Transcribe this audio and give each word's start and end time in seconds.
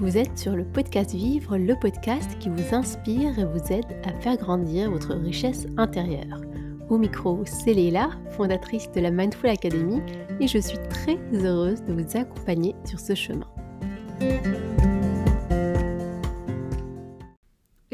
Vous 0.00 0.16
êtes 0.16 0.38
sur 0.38 0.54
le 0.54 0.64
podcast 0.64 1.12
Vivre, 1.12 1.58
le 1.58 1.74
podcast 1.74 2.38
qui 2.38 2.48
vous 2.48 2.72
inspire 2.72 3.36
et 3.36 3.44
vous 3.44 3.72
aide 3.72 3.96
à 4.04 4.12
faire 4.20 4.36
grandir 4.36 4.92
votre 4.92 5.12
richesse 5.14 5.66
intérieure. 5.76 6.40
Au 6.88 6.98
micro, 6.98 7.42
c'est 7.44 7.74
Léla, 7.74 8.10
fondatrice 8.30 8.88
de 8.92 9.00
la 9.00 9.10
Mindful 9.10 9.50
Academy, 9.50 10.00
et 10.38 10.46
je 10.46 10.58
suis 10.58 10.78
très 10.88 11.18
heureuse 11.32 11.82
de 11.82 11.92
vous 11.92 12.16
accompagner 12.16 12.76
sur 12.84 13.00
ce 13.00 13.16
chemin. 13.16 13.48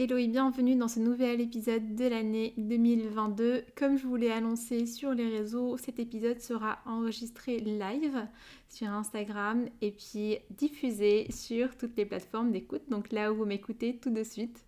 Hello 0.04 0.18
et 0.18 0.28
bienvenue 0.28 0.76
dans 0.76 0.86
ce 0.86 1.00
nouvel 1.00 1.40
épisode 1.40 1.94
de 1.94 2.06
l'année 2.06 2.52
2022. 2.58 3.64
Comme 3.74 3.96
je 3.96 4.06
vous 4.06 4.16
l'ai 4.16 4.30
annoncé 4.30 4.84
sur 4.84 5.14
les 5.14 5.30
réseaux, 5.30 5.78
cet 5.78 5.98
épisode 5.98 6.40
sera 6.40 6.80
enregistré 6.84 7.58
live 7.58 8.26
sur 8.68 8.88
Instagram 8.88 9.64
et 9.80 9.92
puis 9.92 10.36
diffusé 10.50 11.26
sur 11.32 11.74
toutes 11.78 11.96
les 11.96 12.04
plateformes 12.04 12.52
d'écoute, 12.52 12.82
donc 12.90 13.12
là 13.12 13.32
où 13.32 13.36
vous 13.36 13.46
m'écoutez 13.46 13.96
tout 13.96 14.10
de 14.10 14.22
suite. 14.22 14.66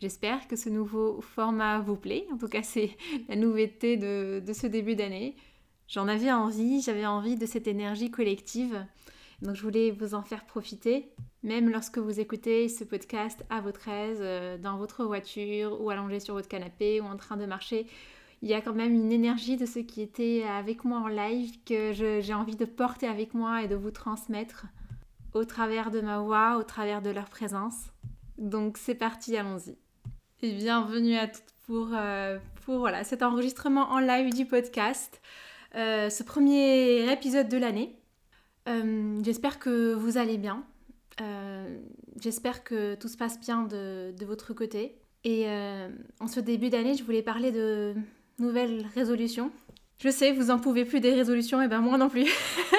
J'espère 0.00 0.48
que 0.48 0.56
ce 0.56 0.68
nouveau 0.68 1.20
format 1.20 1.78
vous 1.78 1.94
plaît, 1.94 2.26
en 2.32 2.36
tout 2.36 2.48
cas 2.48 2.64
c'est 2.64 2.96
la 3.28 3.36
nouveauté 3.36 3.96
de, 3.96 4.42
ce 4.52 4.66
début 4.66 4.96
d'année. 4.96 5.36
J'en 5.86 6.08
avais 6.08 6.32
envie, 6.32 6.82
j'avais 6.82 7.06
envie 7.06 7.36
de 7.36 7.46
cette 7.46 7.68
énergie 7.68 8.10
collective 8.10 8.84
donc 9.42 9.56
je 9.56 9.62
voulais 9.62 9.90
vous 9.90 10.14
en 10.14 10.22
faire 10.22 10.44
profiter, 10.44 11.12
même 11.42 11.68
lorsque 11.68 11.98
vous 11.98 12.20
écoutez 12.20 12.68
ce 12.68 12.84
podcast 12.84 13.44
à 13.50 13.60
votre 13.60 13.88
aise, 13.88 14.18
euh, 14.20 14.56
dans 14.56 14.76
votre 14.76 15.04
voiture 15.04 15.80
ou 15.80 15.90
allongé 15.90 16.20
sur 16.20 16.34
votre 16.34 16.48
canapé 16.48 17.00
ou 17.00 17.04
en 17.04 17.16
train 17.16 17.36
de 17.36 17.44
marcher. 17.44 17.86
Il 18.40 18.48
y 18.48 18.54
a 18.54 18.60
quand 18.60 18.72
même 18.72 18.94
une 18.94 19.12
énergie 19.12 19.56
de 19.56 19.66
ceux 19.66 19.82
qui 19.82 20.00
étaient 20.00 20.44
avec 20.44 20.84
moi 20.84 20.98
en 20.98 21.08
live 21.08 21.52
que 21.64 21.92
j'ai 21.92 22.34
envie 22.34 22.56
de 22.56 22.64
porter 22.64 23.06
avec 23.06 23.34
moi 23.34 23.62
et 23.62 23.68
de 23.68 23.74
vous 23.74 23.90
transmettre 23.90 24.66
au 25.34 25.44
travers 25.44 25.90
de 25.90 26.00
ma 26.00 26.18
voix, 26.18 26.56
au 26.58 26.62
travers 26.62 27.02
de 27.02 27.10
leur 27.10 27.28
présence. 27.28 27.86
Donc 28.38 28.78
c'est 28.78 28.94
parti, 28.94 29.36
allons-y. 29.36 29.76
Et 30.42 30.52
bienvenue 30.52 31.16
à 31.16 31.26
toutes 31.26 31.54
pour, 31.66 31.88
euh, 31.92 32.38
pour 32.64 32.78
voilà, 32.78 33.04
cet 33.04 33.22
enregistrement 33.22 33.90
en 33.90 33.98
live 33.98 34.32
du 34.34 34.44
podcast. 34.44 35.20
Euh, 35.74 36.10
ce 36.10 36.22
premier 36.22 37.10
épisode 37.12 37.48
de 37.48 37.58
l'année. 37.58 38.01
Euh, 38.68 39.20
j'espère 39.24 39.58
que 39.58 39.94
vous 39.94 40.18
allez 40.18 40.38
bien. 40.38 40.64
Euh, 41.20 41.78
j'espère 42.20 42.64
que 42.64 42.94
tout 42.94 43.08
se 43.08 43.16
passe 43.16 43.40
bien 43.40 43.62
de, 43.62 44.24
votre 44.24 44.54
côté. 44.54 44.96
Et 45.24 45.48
euh, 45.48 45.88
en 46.20 46.26
ce 46.26 46.40
début 46.40 46.70
d'année, 46.70 46.94
je 46.94 47.04
voulais 47.04 47.22
parler 47.22 47.52
de 47.52 47.94
nouvelles 48.38 48.86
résolutions. 48.94 49.50
Je 49.98 50.08
sais, 50.08 50.32
vous 50.32 50.50
en 50.50 50.58
pouvez 50.58 50.84
plus 50.84 51.00
des 51.00 51.14
résolutions, 51.14 51.62
et 51.62 51.68
ben 51.68 51.80
moi 51.80 51.96
non 51.96 52.08
plus. 52.08 52.26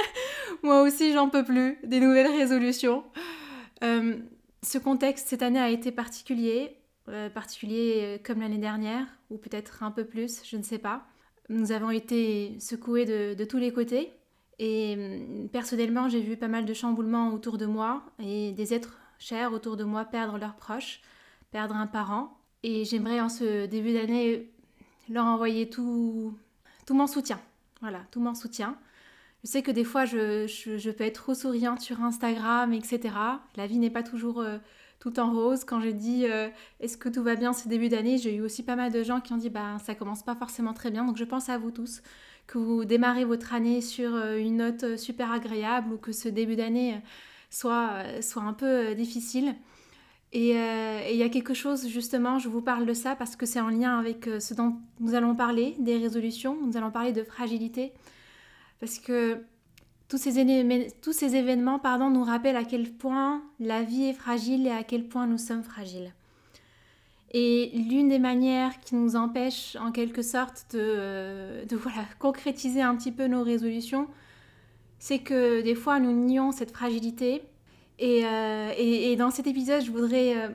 moi 0.63 0.81
aussi, 0.81 1.13
j'en 1.13 1.29
peux 1.29 1.43
plus 1.43 1.77
des 1.83 1.99
nouvelles 1.99 2.31
résolutions. 2.31 3.03
ce 3.81 4.77
contexte 4.77 5.27
cette 5.29 5.41
année 5.41 5.59
a 5.59 5.69
été 5.69 5.91
particulier, 5.91 6.75
particulier 7.33 8.19
comme 8.25 8.41
l'année 8.41 8.57
dernière, 8.57 9.05
ou 9.29 9.37
peut-être 9.37 9.83
un 9.83 9.91
peu 9.91 10.03
plus, 10.03 10.41
je 10.43 10.57
ne 10.57 10.63
sais 10.63 10.79
pas. 10.79 11.05
Nous 11.47 11.71
avons 11.71 11.91
été 11.91 12.57
secoués 12.59 13.05
de 13.05 13.45
tous 13.45 13.57
les 13.57 13.71
côtés. 13.71 14.11
Et 14.63 14.95
hum, 14.95 15.49
personnellement, 15.49 16.07
j'ai 16.07 16.21
vu 16.21 16.37
pas 16.37 16.47
mal 16.47 16.63
de 16.63 16.73
chamboulements 16.73 17.33
autour 17.33 17.57
de 17.57 17.65
moi 17.65 18.01
et 18.19 18.53
des 18.53 18.73
êtres 18.73 18.97
chers 19.19 19.51
autour 19.51 19.75
de 19.75 19.83
moi 19.83 20.05
perdre 20.05 20.37
leurs 20.37 20.55
proches, 20.55 21.01
perdre 21.51 21.75
un 21.75 21.85
parent. 21.85 22.37
Et 22.63 22.85
j'aimerais 22.85 23.19
en 23.19 23.27
ce 23.27 23.65
début 23.65 23.91
d'année 23.91 24.49
leur 25.09 25.25
envoyer 25.25 25.69
tout, 25.69 26.33
tout 26.87 26.93
mon 26.93 27.07
soutien. 27.07 27.41
Voilà, 27.81 28.03
tout 28.11 28.21
mon 28.21 28.35
soutien. 28.35 28.77
Je 29.43 29.49
sais 29.49 29.61
que 29.63 29.71
des 29.71 29.83
fois, 29.83 30.05
je, 30.05 30.47
je, 30.47 30.91
peux 30.91 31.03
être 31.03 31.21
trop 31.21 31.33
souriante 31.33 31.81
sur 31.81 32.01
Instagram, 32.01 32.71
etc. 32.71 33.01
La 33.57 33.67
vie 33.67 33.79
n'est 33.79 33.89
pas 33.89 34.03
toujours 34.03 34.39
euh, 34.39 34.59
tout 35.01 35.19
en 35.19 35.33
rose. 35.33 35.65
Quand 35.65 35.81
j'ai 35.81 35.91
dit 35.91 36.25
euh, 36.25 36.47
est-ce 36.79 36.95
que 36.95 37.09
tout 37.09 37.21
va 37.21 37.35
bien 37.35 37.51
ce 37.51 37.67
début 37.67 37.89
d'année, 37.89 38.17
j'ai 38.17 38.33
eu 38.33 38.41
aussi 38.41 38.63
pas 38.63 38.77
mal 38.77 38.93
de 38.93 39.03
gens 39.03 39.19
qui 39.19 39.33
ont 39.33 39.37
dit 39.37 39.49
bah 39.49 39.77
ça 39.83 39.95
commence 39.95 40.23
pas 40.23 40.35
forcément 40.35 40.73
très 40.73 40.89
bien. 40.89 41.03
Donc 41.03 41.17
je 41.17 41.25
pense 41.25 41.49
à 41.49 41.57
vous 41.57 41.71
tous 41.71 42.01
que 42.47 42.57
vous 42.57 42.85
démarrez 42.85 43.25
votre 43.25 43.53
année 43.53 43.81
sur 43.81 44.13
euh, 44.15 44.37
une 44.37 44.57
note 44.57 44.83
euh, 44.83 44.97
super 44.97 45.31
agréable 45.31 45.93
ou 45.93 45.97
que 45.97 46.11
ce 46.11 46.29
début 46.29 46.55
d'année 46.55 46.95
euh, 46.95 46.97
soit, 47.49 48.21
soit 48.21 48.43
un 48.43 48.53
peu 48.53 48.95
difficile. 48.95 49.55
Et 50.35 50.55
il 51.11 51.15
y 51.15 51.21
a 51.21 51.29
quelque 51.29 51.53
chose, 51.53 51.87
justement, 51.87 52.39
je 52.39 52.49
vous 52.49 52.63
parle 52.63 52.87
de 52.87 52.95
ça 52.95 53.15
parce 53.15 53.35
que 53.35 53.45
c'est 53.45 53.61
en 53.61 53.69
lien 53.69 53.99
avec 53.99 54.27
ce 54.39 54.55
dont 54.55 54.77
nous 54.99 55.13
allons 55.13 55.35
parler, 55.35 55.75
des 55.77 55.95
résolutions, 55.97 56.57
nous 56.59 56.75
allons 56.75 56.89
parler 56.89 57.11
de 57.11 57.21
fragilité. 57.21 57.93
Parce 58.79 58.97
que 58.97 59.43
tous 60.07 60.17
ces, 60.17 60.89
tous 61.03 61.13
ces 61.13 61.35
événements 61.35 61.77
pardon, 61.77 62.09
nous 62.09 62.23
rappellent 62.23 62.55
à 62.55 62.63
quel 62.63 62.91
point 62.91 63.43
la 63.59 63.83
vie 63.83 64.05
est 64.05 64.13
fragile 64.13 64.65
et 64.65 64.71
à 64.71 64.83
quel 64.83 65.07
point 65.07 65.27
nous 65.27 65.37
sommes 65.37 65.61
fragiles. 65.61 66.11
Et 67.33 67.71
l'une 67.73 68.09
des 68.09 68.19
manières 68.19 68.79
qui 68.79 68.93
nous 68.93 69.15
empêche 69.15 69.75
en 69.77 69.91
quelque 69.91 70.21
sorte 70.21 70.67
de, 70.73 70.79
euh, 70.79 71.65
voilà, 71.71 72.05
concrétiser 72.19 72.81
un 72.81 72.95
petit 72.95 73.11
peu 73.11 73.25
nos 73.25 73.43
résolutions, 73.43 74.07
c'est 74.99 75.19
que 75.19 75.61
des 75.61 75.73
fois 75.73 75.99
nous 75.99 76.11
nions 76.11 76.51
cette 76.51 76.71
fragilité. 76.71 77.41
Et, 77.97 78.21
euh, 78.25 79.15
dans 79.15 79.31
cet 79.31 79.47
épisode, 79.47 79.83
je 79.83 79.91
voudrais 79.91 80.37
euh, 80.37 80.49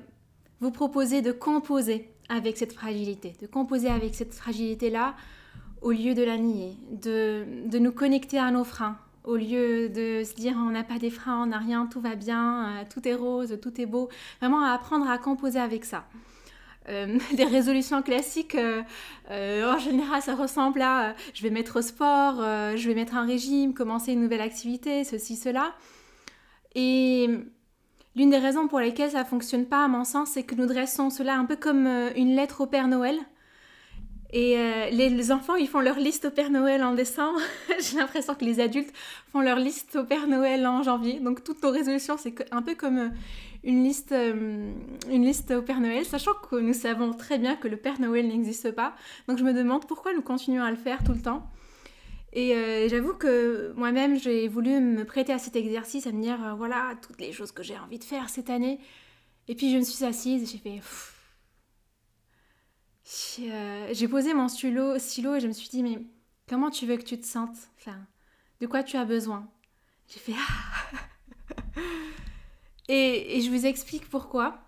vous 0.60 0.70
proposer 0.70 1.20
de 1.20 1.32
composer 1.32 2.08
avec 2.28 2.56
cette 2.56 2.72
fragilité, 2.72 3.34
de 3.40 3.48
composer 3.48 3.88
avec 3.88 4.14
cette 4.14 4.34
fragilité-là 4.34 5.16
au 5.82 5.90
lieu 5.90 6.14
de 6.14 6.22
la 6.22 6.36
nier, 6.36 6.76
de, 6.92 7.44
de, 7.66 7.78
nous 7.78 7.92
connecter 7.92 8.38
à 8.38 8.50
nos 8.50 8.64
freins, 8.64 8.98
au 9.24 9.36
lieu 9.36 9.88
de 9.88 10.22
se 10.24 10.34
dire 10.34 10.54
on 10.56 10.70
n'a 10.70 10.84
pas 10.84 10.98
des 10.98 11.10
freins, 11.10 11.42
on 11.42 11.46
n'a 11.46 11.58
rien, 11.58 11.86
tout 11.86 12.00
va 12.00 12.14
bien, 12.16 12.84
tout 12.92 13.06
est 13.06 13.14
rose, 13.14 13.58
tout 13.62 13.80
est 13.80 13.86
beau, 13.86 14.08
vraiment 14.40 14.62
à 14.64 14.72
apprendre 14.72 15.08
à 15.08 15.18
composer 15.18 15.60
avec 15.60 15.84
ça. 15.84 16.04
Euh, 16.88 17.18
des 17.34 17.44
résolutions 17.44 18.02
classiques, 18.02 18.54
euh, 18.54 18.82
euh, 19.30 19.72
en 19.72 19.78
général, 19.78 20.22
ça 20.22 20.34
ressemble 20.34 20.82
à 20.82 21.14
je 21.34 21.42
vais 21.42 21.50
mettre 21.50 21.78
au 21.78 21.82
sport, 21.82 22.36
je 22.76 22.88
vais 22.88 22.94
mettre 22.94 23.16
un 23.16 23.26
régime, 23.26 23.74
commencer 23.74 24.12
une 24.12 24.20
nouvelle 24.20 24.40
activité, 24.40 25.04
ceci, 25.04 25.36
cela. 25.36 25.74
Et 26.74 27.28
l'une 28.16 28.30
des 28.30 28.38
raisons 28.38 28.68
pour 28.68 28.80
lesquelles 28.80 29.12
ça 29.12 29.20
ne 29.20 29.28
fonctionne 29.28 29.66
pas, 29.66 29.84
à 29.84 29.88
mon 29.88 30.04
sens, 30.04 30.30
c'est 30.30 30.42
que 30.42 30.54
nous 30.54 30.66
dressons 30.66 31.10
cela 31.10 31.34
un 31.34 31.44
peu 31.44 31.56
comme 31.56 31.86
une 32.16 32.34
lettre 32.34 32.62
au 32.62 32.66
Père 32.66 32.88
Noël. 32.88 33.16
Et 34.30 34.56
les, 34.92 35.32
enfants, 35.32 35.54
ils 35.56 35.68
font 35.68 35.80
leur 35.80 35.98
liste 35.98 36.26
au 36.26 36.30
Père 36.30 36.50
Noël 36.50 36.84
en 36.84 36.94
décembre. 36.94 37.40
J'ai 37.80 37.96
l'impression 37.96 38.34
que 38.34 38.44
les 38.44 38.60
adultes 38.60 38.92
font 39.32 39.40
leur 39.40 39.58
liste 39.58 39.96
au 39.96 40.04
Père 40.04 40.26
Noël 40.26 40.66
en 40.66 40.82
janvier. 40.82 41.18
Donc 41.20 41.42
toutes 41.44 41.62
nos 41.62 41.70
résolutions, 41.70 42.16
c'est 42.18 42.46
un 42.52 42.60
peu 42.60 42.74
comme 42.74 43.10
une 43.68 43.84
liste, 43.84 44.12
euh, 44.12 44.72
une 45.10 45.24
liste 45.24 45.50
au 45.50 45.60
Père 45.60 45.80
Noël, 45.80 46.06
sachant 46.06 46.32
que 46.32 46.56
nous 46.56 46.72
savons 46.72 47.12
très 47.12 47.38
bien 47.38 47.54
que 47.54 47.68
le 47.68 47.76
Père 47.76 48.00
Noël 48.00 48.26
n'existe 48.26 48.70
pas. 48.72 48.96
Donc 49.28 49.36
je 49.36 49.44
me 49.44 49.52
demande 49.52 49.86
pourquoi 49.86 50.14
nous 50.14 50.22
continuons 50.22 50.64
à 50.64 50.70
le 50.70 50.76
faire 50.78 51.04
tout 51.04 51.12
le 51.12 51.20
temps. 51.20 51.50
Et 52.32 52.54
euh, 52.54 52.88
j'avoue 52.88 53.12
que 53.12 53.74
moi-même, 53.76 54.18
j'ai 54.18 54.48
voulu 54.48 54.80
me 54.80 55.04
prêter 55.04 55.34
à 55.34 55.38
cet 55.38 55.54
exercice, 55.54 56.06
à 56.06 56.12
me 56.12 56.22
dire, 56.22 56.42
euh, 56.42 56.54
voilà, 56.54 56.94
toutes 57.02 57.20
les 57.20 57.30
choses 57.32 57.52
que 57.52 57.62
j'ai 57.62 57.78
envie 57.78 57.98
de 57.98 58.04
faire 58.04 58.30
cette 58.30 58.48
année. 58.48 58.80
Et 59.48 59.54
puis 59.54 59.70
je 59.70 59.76
me 59.76 59.82
suis 59.82 60.02
assise 60.02 60.42
et 60.42 60.46
j'ai 60.46 60.58
fait... 60.58 60.80
j'ai 63.92 64.08
posé 64.08 64.32
mon 64.32 64.48
stylo, 64.48 64.98
stylo 64.98 65.34
et 65.34 65.40
je 65.40 65.46
me 65.46 65.52
suis 65.52 65.68
dit, 65.68 65.82
mais 65.82 65.98
comment 66.48 66.70
tu 66.70 66.86
veux 66.86 66.96
que 66.96 67.04
tu 67.04 67.20
te 67.20 67.26
sentes? 67.26 67.58
Enfin, 67.78 67.98
De 68.62 68.66
quoi 68.66 68.82
tu 68.82 68.96
as 68.96 69.04
besoin? 69.04 69.46
J'ai 70.08 70.20
fait... 70.20 70.32
Ah 70.34 70.98
et, 72.88 73.40
je 73.40 73.50
vous 73.50 73.66
explique 73.66 74.08
pourquoi. 74.08 74.58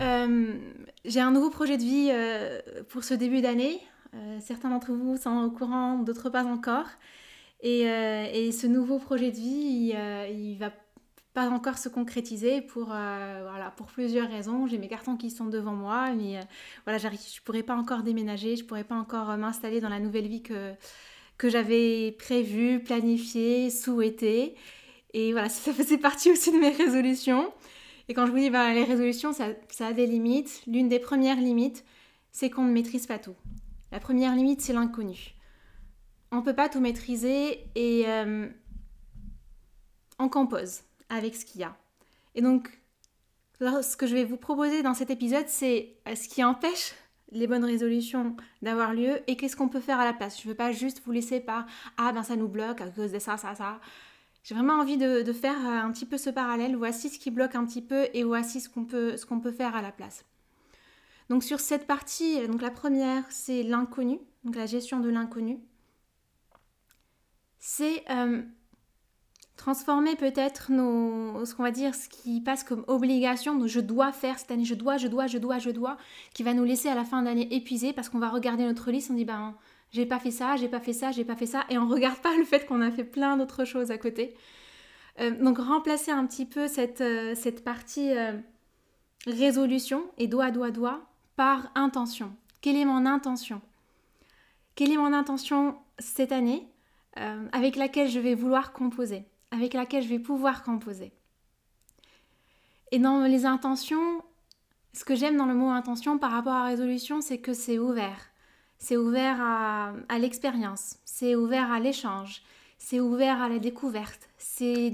Euh, 0.00 0.58
j'ai 1.04 1.20
un 1.20 1.30
nouveau 1.30 1.50
projet 1.50 1.76
de 1.76 1.82
vie 1.82 2.08
euh, 2.12 2.60
pour 2.88 3.04
ce 3.04 3.14
début 3.14 3.40
d'année. 3.40 3.80
Euh, 4.14 4.38
certains 4.40 4.70
d'entre 4.70 4.92
vous 4.92 5.16
sont 5.16 5.44
au 5.44 5.50
courant, 5.50 5.98
d'autres 5.98 6.30
pas 6.30 6.44
encore. 6.44 6.86
Et, 7.62 8.50
ce 8.52 8.66
nouveau 8.66 8.98
projet 8.98 9.30
de 9.30 9.36
vie, 9.36 9.94
il, 10.32 10.54
ne 10.54 10.58
va 10.58 10.72
pas 11.32 11.48
encore 11.48 11.78
se 11.78 11.88
concrétiser 11.88 12.60
pour, 12.60 12.92
plusieurs 13.86 14.28
raisons. 14.28 14.66
J'ai 14.66 14.78
mes 14.78 14.88
cartons 14.88 15.16
qui 15.16 15.30
sont 15.30 15.46
devant 15.46 15.72
moi, 15.72 16.12
mais 16.12 16.40
voilà, 16.84 16.98
je 16.98 17.06
ne 17.06 17.44
pourrais 17.44 17.62
pas 17.62 17.76
encore 17.76 18.02
déménager, 18.02 18.56
je 18.56 18.64
ne 18.64 18.68
pourrais 18.68 18.84
pas 18.84 18.96
encore 18.96 19.36
m'installer 19.36 19.80
dans 19.80 19.88
la 19.88 20.00
nouvelle 20.00 20.26
vie 20.26 20.42
que, 20.42 20.72
que 21.38 21.48
j'avais 21.48 22.12
prévue, 22.18 22.82
planifiée, 22.82 23.70
souhaitée. 23.70 24.56
Et 25.14 25.32
voilà, 25.32 25.48
ça 25.50 25.72
faisait 25.72 25.98
partie 25.98 26.30
aussi 26.30 26.52
de 26.52 26.58
mes 26.58 26.70
résolutions. 26.70 27.52
Et 28.08 28.14
quand 28.14 28.26
je 28.26 28.32
vous 28.32 28.38
dis, 28.38 28.50
ben, 28.50 28.72
les 28.74 28.84
résolutions, 28.84 29.32
ça, 29.32 29.46
a 29.80 29.92
des 29.92 30.06
limites. 30.06 30.62
L'une 30.66 30.88
des 30.88 30.98
premières 30.98 31.40
limites, 31.40 31.84
c'est 32.30 32.50
qu'on 32.50 32.64
ne 32.64 32.72
maîtrise 32.72 33.06
pas 33.06 33.18
tout. 33.18 33.36
La 33.90 34.00
première 34.00 34.34
limite, 34.34 34.60
c'est 34.60 34.72
l'inconnu. 34.72 35.34
On 36.30 36.36
ne 36.36 36.42
peut 36.42 36.54
pas 36.54 36.68
tout 36.68 36.80
maîtriser 36.80 37.60
et 37.74 38.04
euh, 38.06 38.48
on 40.18 40.28
compose 40.28 40.80
avec 41.10 41.36
ce 41.36 41.44
qu'il 41.44 41.60
y 41.60 41.64
a. 41.64 41.76
Et 42.34 42.40
donc, 42.40 42.80
ce 43.60 43.96
que 43.96 44.06
je 44.06 44.14
vais 44.14 44.24
vous 44.24 44.38
proposer 44.38 44.82
dans 44.82 44.94
cet 44.94 45.10
épisode, 45.10 45.46
c'est 45.46 45.94
euh, 46.08 46.14
ce 46.14 46.28
qui 46.28 46.42
empêche 46.42 46.94
les 47.30 47.46
bonnes 47.46 47.64
résolutions 47.64 48.36
d'avoir 48.60 48.92
lieu 48.92 49.20
et 49.26 49.36
qu'est-ce 49.36 49.56
qu'on 49.56 49.68
peut 49.68 49.80
faire 49.80 50.00
à 50.00 50.04
la 50.04 50.12
place. 50.12 50.40
Je 50.40 50.46
ne 50.46 50.52
veux 50.52 50.56
pas 50.56 50.72
juste 50.72 51.02
vous 51.04 51.12
laisser 51.12 51.40
par 51.40 51.66
ah 51.96 52.12
ben 52.12 52.22
ça 52.22 52.36
nous 52.36 52.48
bloque 52.48 52.80
à 52.80 52.88
cause 52.88 53.12
de 53.12 53.18
ça, 53.18 53.36
ça, 53.36 53.54
ça 53.54 53.80
J'ai 54.42 54.54
vraiment 54.54 54.74
envie 54.74 54.96
de, 54.96 55.32
faire 55.32 55.58
un 55.58 55.90
petit 55.92 56.06
peu 56.06 56.18
ce 56.18 56.30
parallèle. 56.30 56.76
Voici 56.76 57.08
ce 57.08 57.18
qui 57.18 57.30
bloque 57.30 57.54
un 57.54 57.64
petit 57.64 57.82
peu 57.82 58.08
et 58.12 58.24
voici 58.24 58.60
ce 58.60 58.68
qu'on 58.68 58.84
peut, 58.84 59.52
faire 59.52 59.76
à 59.76 59.82
la 59.82 59.92
place. 59.92 60.24
Donc 61.28 61.44
sur 61.44 61.60
cette 61.60 61.86
partie, 61.86 62.46
donc 62.48 62.60
la 62.60 62.70
première, 62.70 63.24
c'est 63.30 63.62
l'inconnu, 63.62 64.18
donc 64.44 64.56
la 64.56 64.66
gestion 64.66 65.00
de 65.00 65.08
l'inconnu. 65.08 65.60
C'est 67.58 68.04
euh, 68.10 68.42
transformer 69.56 70.16
peut-être 70.16 70.72
nos, 70.72 71.44
ce 71.44 71.54
qu'on 71.54 71.62
va 71.62 71.70
dire, 71.70 71.94
ce 71.94 72.08
qui 72.08 72.40
passe 72.40 72.64
comme 72.64 72.84
obligation, 72.88 73.54
donc 73.54 73.68
je 73.68 73.78
dois 73.78 74.10
faire 74.10 74.40
cette 74.40 74.50
année, 74.50 74.64
je 74.64 74.74
dois, 74.74 74.96
je 74.96 75.06
dois, 75.06 75.28
je 75.28 75.38
dois, 75.38 75.58
je 75.58 75.70
dois, 75.70 75.96
qui 76.34 76.42
va 76.42 76.52
nous 76.52 76.64
laisser 76.64 76.88
à 76.88 76.96
la 76.96 77.04
fin 77.04 77.22
de 77.22 77.28
l'année 77.28 77.54
épuisés 77.54 77.92
parce 77.92 78.08
qu'on 78.08 78.18
va 78.18 78.28
regarder 78.28 78.64
notre 78.64 78.90
liste, 78.90 79.12
on 79.12 79.14
dit 79.14 79.24
ben 79.24 79.54
j'ai 79.92 80.06
pas 80.06 80.18
fait 80.18 80.30
ça, 80.30 80.56
j'ai 80.56 80.68
pas 80.68 80.80
fait 80.80 80.94
ça, 80.94 81.12
j'ai 81.12 81.24
pas 81.24 81.36
fait 81.36 81.46
ça, 81.46 81.64
et 81.68 81.78
on 81.78 81.86
regarde 81.86 82.18
pas 82.18 82.34
le 82.36 82.44
fait 82.44 82.66
qu'on 82.66 82.80
a 82.80 82.90
fait 82.90 83.04
plein 83.04 83.36
d'autres 83.36 83.64
choses 83.64 83.90
à 83.90 83.98
côté. 83.98 84.34
Euh, 85.20 85.30
donc 85.30 85.58
remplacer 85.58 86.10
un 86.10 86.26
petit 86.26 86.46
peu 86.46 86.66
cette, 86.66 87.02
euh, 87.02 87.34
cette 87.34 87.62
partie 87.62 88.16
euh, 88.16 88.32
résolution 89.26 90.04
et 90.16 90.26
doigt, 90.26 90.50
doigt, 90.50 90.70
doigt 90.70 91.02
par 91.36 91.70
intention. 91.74 92.34
Quelle 92.62 92.76
est 92.76 92.86
mon 92.86 93.04
intention? 93.04 93.60
Quelle 94.74 94.92
est 94.92 94.96
mon 94.96 95.12
intention 95.12 95.76
cette 95.98 96.32
année 96.32 96.66
avec 97.52 97.76
laquelle 97.76 98.08
je 98.08 98.18
vais 98.18 98.34
vouloir 98.34 98.72
composer, 98.72 99.26
avec 99.50 99.74
laquelle 99.74 100.02
je 100.02 100.08
vais 100.08 100.18
pouvoir 100.18 100.62
composer? 100.62 101.12
Et 102.90 102.98
dans 102.98 103.26
les 103.26 103.44
intentions, 103.44 104.22
ce 104.94 105.04
que 105.04 105.14
j'aime 105.14 105.36
dans 105.36 105.44
le 105.44 105.52
mot 105.52 105.68
intention 105.68 106.16
par 106.16 106.30
rapport 106.30 106.54
à 106.54 106.64
résolution, 106.64 107.20
c'est 107.20 107.36
que 107.36 107.52
c'est 107.52 107.78
ouvert 107.78 108.31
c'est 108.82 108.96
ouvert 108.96 109.40
à, 109.40 110.18
l'expérience, 110.18 110.96
c'est 111.04 111.36
ouvert 111.36 111.70
à 111.70 111.78
l'échange, 111.78 112.42
c'est 112.78 112.98
ouvert 112.98 113.40
à 113.40 113.48
la 113.48 113.60
découverte, 113.60 114.28
c'est 114.38 114.92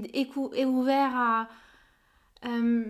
ouvert 0.63 1.11
à, 1.15 1.49
euh, 2.45 2.85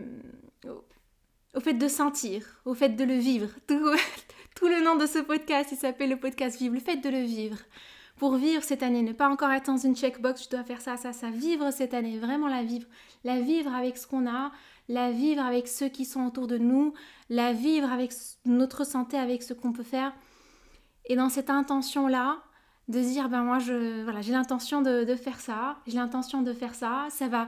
au 1.56 1.60
fait 1.62 1.76
de 1.76 1.88
sentir, 1.88 2.44
au 2.66 2.74
fait 2.74 2.90
de 2.90 3.06
le 3.06 3.14
vivre. 3.14 3.48
Tout, 3.68 4.68
le 4.68 4.84
nom 4.84 4.98
de 4.98 5.06
ce 5.06 5.20
podcast, 5.20 5.70
il 5.72 5.78
s'appelle 5.78 6.10
le 6.10 6.20
podcast 6.20 6.60
Vivre, 6.60 6.74
le 6.74 6.82
fait 6.82 6.98
de 6.98 7.08
le 7.08 7.22
vivre. 7.22 7.60
Pour 8.18 8.36
vivre 8.36 8.62
cette 8.62 8.84
année, 8.84 9.02
ne 9.02 9.14
pas 9.14 9.30
encore 9.30 9.52
être 9.52 9.68
dans 9.68 9.78
une 9.78 9.96
checkbox, 9.96 10.44
je 10.44 10.50
dois 10.50 10.66
faire 10.66 10.82
ça, 10.82 10.98
ça, 10.98 11.14
ça, 11.14 11.30
vivre 11.30 11.72
cette 11.72 11.94
année, 11.94 12.20
vraiment 12.20 12.50
la 12.50 12.64
vivre. 12.64 12.90
La 13.24 13.40
vivre 13.40 13.74
avec 13.74 13.98
ce 13.98 14.06
qu'on 14.06 14.28
a, 14.28 14.52
la 14.90 15.12
vivre 15.12 15.46
avec 15.46 15.70
ceux 15.70 15.88
qui 15.88 16.04
sont 16.04 16.26
autour 16.26 16.48
de 16.48 16.58
nous, 16.58 16.94
la 17.30 17.54
vivre 17.54 17.90
avec 17.90 18.12
notre 18.44 18.86
santé, 18.86 19.18
avec 19.18 19.44
ce 19.44 19.54
qu'on 19.54 19.72
peut 19.72 19.84
faire 19.84 20.12
et 21.10 21.16
dans 21.16 21.30
cette 21.30 21.50
intention-là, 21.50 22.38
de 22.88 23.00
dire, 23.00 23.30
ben 23.30 23.44
moi, 23.44 23.60
je, 23.60 24.04
voilà, 24.04 24.22
j'ai 24.22 24.32
l'intention 24.32 24.82
de, 24.82 25.16
faire 25.16 25.40
ça, 25.40 25.78
j'ai 25.88 25.98
l'intention 25.98 26.42
de 26.42 26.54
faire 26.54 26.74
ça, 26.74 27.08
ça 27.10 27.28
va 27.28 27.48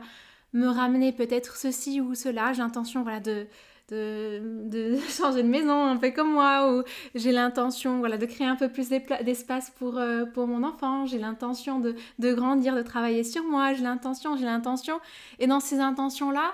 me 0.54 0.68
ramener 0.68 1.12
peut-être 1.12 1.56
ceci 1.56 2.00
ou 2.00 2.14
cela, 2.14 2.54
j'ai 2.54 2.62
l'intention 2.62 3.02
voilà, 3.02 3.20
de, 3.20 3.48
de, 3.90 4.98
changer 5.10 5.42
de 5.42 5.48
maison 5.48 5.86
un 5.86 5.98
peu 5.98 6.12
comme 6.12 6.32
moi, 6.32 6.72
ou 6.72 6.84
j'ai 7.16 7.32
l'intention 7.32 8.00
voilà, 8.00 8.18
de 8.18 8.26
créer 8.26 8.48
un 8.48 8.56
peu 8.56 8.70
plus 8.70 8.90
d'espace 8.90 9.72
pour, 9.72 9.98
euh, 9.98 10.26
pour 10.26 10.46
mon 10.46 10.64
enfant, 10.64 11.08
j'ai 11.08 11.18
l'intention 11.18 11.80
de, 11.80 11.96
de, 12.20 12.34
grandir, 12.34 12.76
de 12.76 12.84
travailler 12.84 13.24
sur 13.24 13.44
moi, 13.44 13.74
j'ai 13.74 13.84
l'intention, 13.84 14.38
j'ai 14.38 14.46
l'intention. 14.46 15.00
Et 15.40 15.48
dans 15.48 15.60
ces 15.60 15.80
intentions-là, 15.80 16.54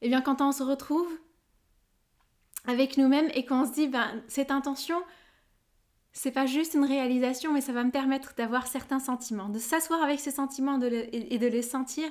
eh 0.00 0.08
bien 0.08 0.22
quand 0.22 0.40
on 0.40 0.52
se 0.52 0.62
retrouve 0.62 1.08
avec 2.66 2.96
nous-mêmes 2.96 3.28
et 3.34 3.44
qu'on 3.44 3.66
se 3.66 3.72
dit, 3.72 3.88
ben, 3.88 4.06
cette 4.26 4.50
intention, 4.50 5.02
c'est 6.12 6.30
pas 6.30 6.46
juste 6.46 6.74
une 6.74 6.84
réalisation, 6.84 7.52
mais 7.52 7.60
ça 7.60 7.72
va 7.72 7.84
me 7.84 7.90
permettre 7.90 8.34
d'avoir 8.36 8.66
certains 8.66 9.00
sentiments, 9.00 9.48
de 9.48 9.58
s'asseoir 9.58 10.02
avec 10.02 10.20
ces 10.20 10.30
sentiments 10.30 10.80
et 10.80 11.38
de 11.38 11.46
les 11.46 11.62
sentir. 11.62 12.08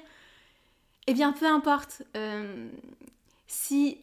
Eh 1.07 1.13
bien, 1.13 1.33
peu 1.33 1.45
importe 1.45 2.03
euh, 2.15 2.69
si 3.47 3.97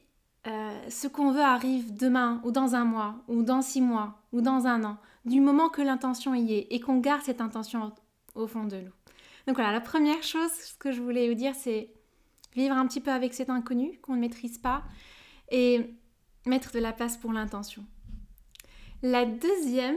euh, 0.46 0.88
ce 0.88 1.08
qu'on 1.08 1.32
veut 1.32 1.42
arrive 1.42 1.96
demain, 1.96 2.40
ou 2.44 2.52
dans 2.52 2.74
un 2.74 2.84
mois, 2.84 3.16
ou 3.28 3.42
dans 3.42 3.60
six 3.60 3.80
mois, 3.80 4.22
ou 4.32 4.40
dans 4.40 4.66
un 4.66 4.84
an, 4.84 4.98
du 5.24 5.40
moment 5.40 5.68
que 5.68 5.82
l'intention 5.82 6.34
y 6.34 6.54
est 6.54 6.66
et 6.70 6.80
qu'on 6.80 6.98
garde 6.98 7.22
cette 7.22 7.40
intention 7.40 7.92
au, 8.34 8.46
fond 8.46 8.64
de 8.64 8.76
nous. 8.76 8.92
Donc 9.46 9.56
voilà, 9.56 9.72
la 9.72 9.80
première 9.80 10.22
chose 10.22 10.50
que 10.78 10.92
je 10.92 11.00
voulais 11.00 11.28
vous 11.28 11.34
dire, 11.34 11.54
c'est 11.54 11.90
vivre 12.54 12.76
un 12.76 12.86
petit 12.86 13.00
peu 13.00 13.10
avec 13.10 13.34
cet 13.34 13.50
inconnu 13.50 13.98
qu'on 14.00 14.14
ne 14.14 14.20
maîtrise 14.20 14.58
pas 14.58 14.84
et 15.50 15.94
mettre 16.46 16.72
de 16.72 16.78
la 16.78 16.92
place 16.92 17.16
pour 17.16 17.32
l'intention. 17.32 17.84
La 19.02 19.24
deuxième, 19.24 19.96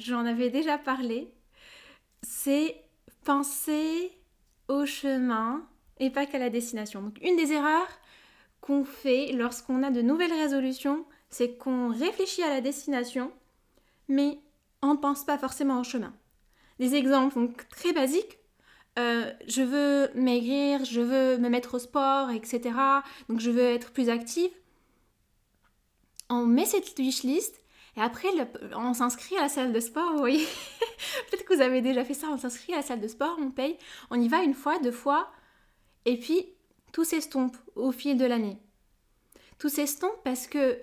j'en 0.00 0.26
avais 0.26 0.50
déjà 0.50 0.76
parlé, 0.76 1.32
c'est 2.22 2.74
penser 3.24 4.10
au 4.66 4.86
chemin 4.86 5.64
et 6.00 6.10
pas 6.10 6.26
qu'à 6.26 6.38
la 6.38 6.50
destination. 6.50 7.00
Donc 7.00 7.18
une 7.22 7.36
des 7.36 7.52
erreurs 7.52 7.88
qu'on 8.60 8.84
fait 8.84 9.32
lorsqu'on 9.32 9.84
a 9.84 9.90
de 9.90 10.02
nouvelles 10.02 10.32
résolutions, 10.32 11.04
c'est 11.30 11.56
qu'on 11.56 11.92
réfléchit 11.92 12.42
à 12.42 12.48
la 12.48 12.60
destination, 12.60 13.30
mais 14.08 14.38
on 14.82 14.94
ne 14.94 14.98
pense 14.98 15.24
pas 15.24 15.38
forcément 15.38 15.80
au 15.80 15.84
chemin. 15.84 16.12
Des 16.80 16.96
exemples 16.96 17.34
donc, 17.36 17.68
très 17.68 17.92
basiques. 17.92 18.38
Euh, 18.98 19.32
je 19.46 19.62
veux 19.62 20.10
maigrir, 20.14 20.84
je 20.84 21.00
veux 21.00 21.38
me 21.38 21.48
mettre 21.48 21.74
au 21.74 21.78
sport, 21.78 22.30
etc. 22.30 22.74
Donc 23.28 23.38
je 23.38 23.50
veux 23.50 23.62
être 23.62 23.92
plus 23.92 24.08
active. 24.08 24.50
On 26.30 26.46
met 26.46 26.64
cette 26.64 26.98
wishlist 26.98 27.63
et 27.96 28.00
après, 28.00 28.28
on 28.74 28.92
s'inscrit 28.92 29.36
à 29.36 29.42
la 29.42 29.48
salle 29.48 29.72
de 29.72 29.80
sport, 29.80 30.12
vous 30.12 30.18
voyez. 30.18 30.44
Peut-être 31.30 31.44
que 31.44 31.54
vous 31.54 31.60
avez 31.60 31.80
déjà 31.80 32.04
fait 32.04 32.14
ça, 32.14 32.28
on 32.28 32.38
s'inscrit 32.38 32.72
à 32.72 32.78
la 32.78 32.82
salle 32.82 33.00
de 33.00 33.08
sport, 33.08 33.36
on 33.40 33.50
paye, 33.50 33.78
on 34.10 34.20
y 34.20 34.28
va 34.28 34.42
une 34.42 34.54
fois, 34.54 34.78
deux 34.80 34.90
fois, 34.90 35.30
et 36.04 36.18
puis 36.18 36.46
tout 36.92 37.04
s'estompe 37.04 37.56
au 37.76 37.92
fil 37.92 38.16
de 38.16 38.24
l'année. 38.24 38.58
Tout 39.58 39.68
s'estompe 39.68 40.22
parce 40.24 40.46
que 40.46 40.78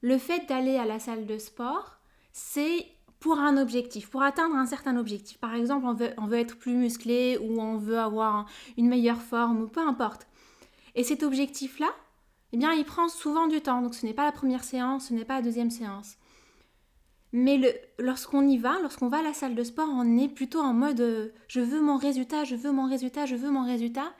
le 0.00 0.18
fait 0.18 0.46
d'aller 0.48 0.76
à 0.76 0.84
la 0.84 0.98
salle 0.98 1.26
de 1.26 1.38
sport, 1.38 1.98
c'est 2.32 2.86
pour 3.20 3.38
un 3.38 3.56
objectif, 3.56 4.10
pour 4.10 4.22
atteindre 4.22 4.56
un 4.56 4.66
certain 4.66 4.96
objectif. 4.96 5.38
Par 5.38 5.54
exemple, 5.54 5.86
on 5.86 6.26
veut, 6.26 6.38
être 6.38 6.58
plus 6.58 6.74
musclé 6.74 7.38
ou 7.38 7.60
on 7.60 7.76
veut 7.76 7.98
avoir 7.98 8.46
une 8.76 8.88
meilleure 8.88 9.22
forme, 9.22 9.70
peu 9.70 9.80
importe. 9.80 10.26
Et 10.94 11.02
cet 11.02 11.22
objectif-là, 11.22 11.88
eh 12.52 12.56
bien, 12.56 12.72
il 12.72 12.84
prend 12.84 13.08
souvent 13.08 13.46
du 13.46 13.60
temps. 13.60 13.82
Donc, 13.82 13.94
ce 13.94 14.04
n'est 14.04 14.14
pas 14.14 14.24
la 14.24 14.32
première 14.32 14.64
séance, 14.64 15.08
ce 15.08 15.14
n'est 15.14 15.24
pas 15.24 15.36
la 15.36 15.42
deuxième 15.42 15.70
séance. 15.70 16.16
Mais 17.38 17.60
lorsqu'on 17.98 18.48
y 18.48 18.56
va, 18.56 18.80
lorsqu'on 18.80 19.08
va 19.08 19.18
à 19.18 19.22
la 19.22 19.34
salle 19.34 19.54
de 19.54 19.62
sport, 19.62 19.90
on 19.92 20.16
est 20.16 20.30
plutôt 20.30 20.60
en 20.60 20.72
mode 20.72 21.02
euh, 21.02 21.28
je 21.48 21.60
veux 21.60 21.82
mon 21.82 21.98
résultat, 21.98 22.44
je 22.44 22.56
veux 22.56 22.72
mon 22.72 22.88
résultat, 22.88 23.26
je 23.26 23.36
veux 23.36 23.50
mon 23.50 23.62
résultat. 23.62 24.14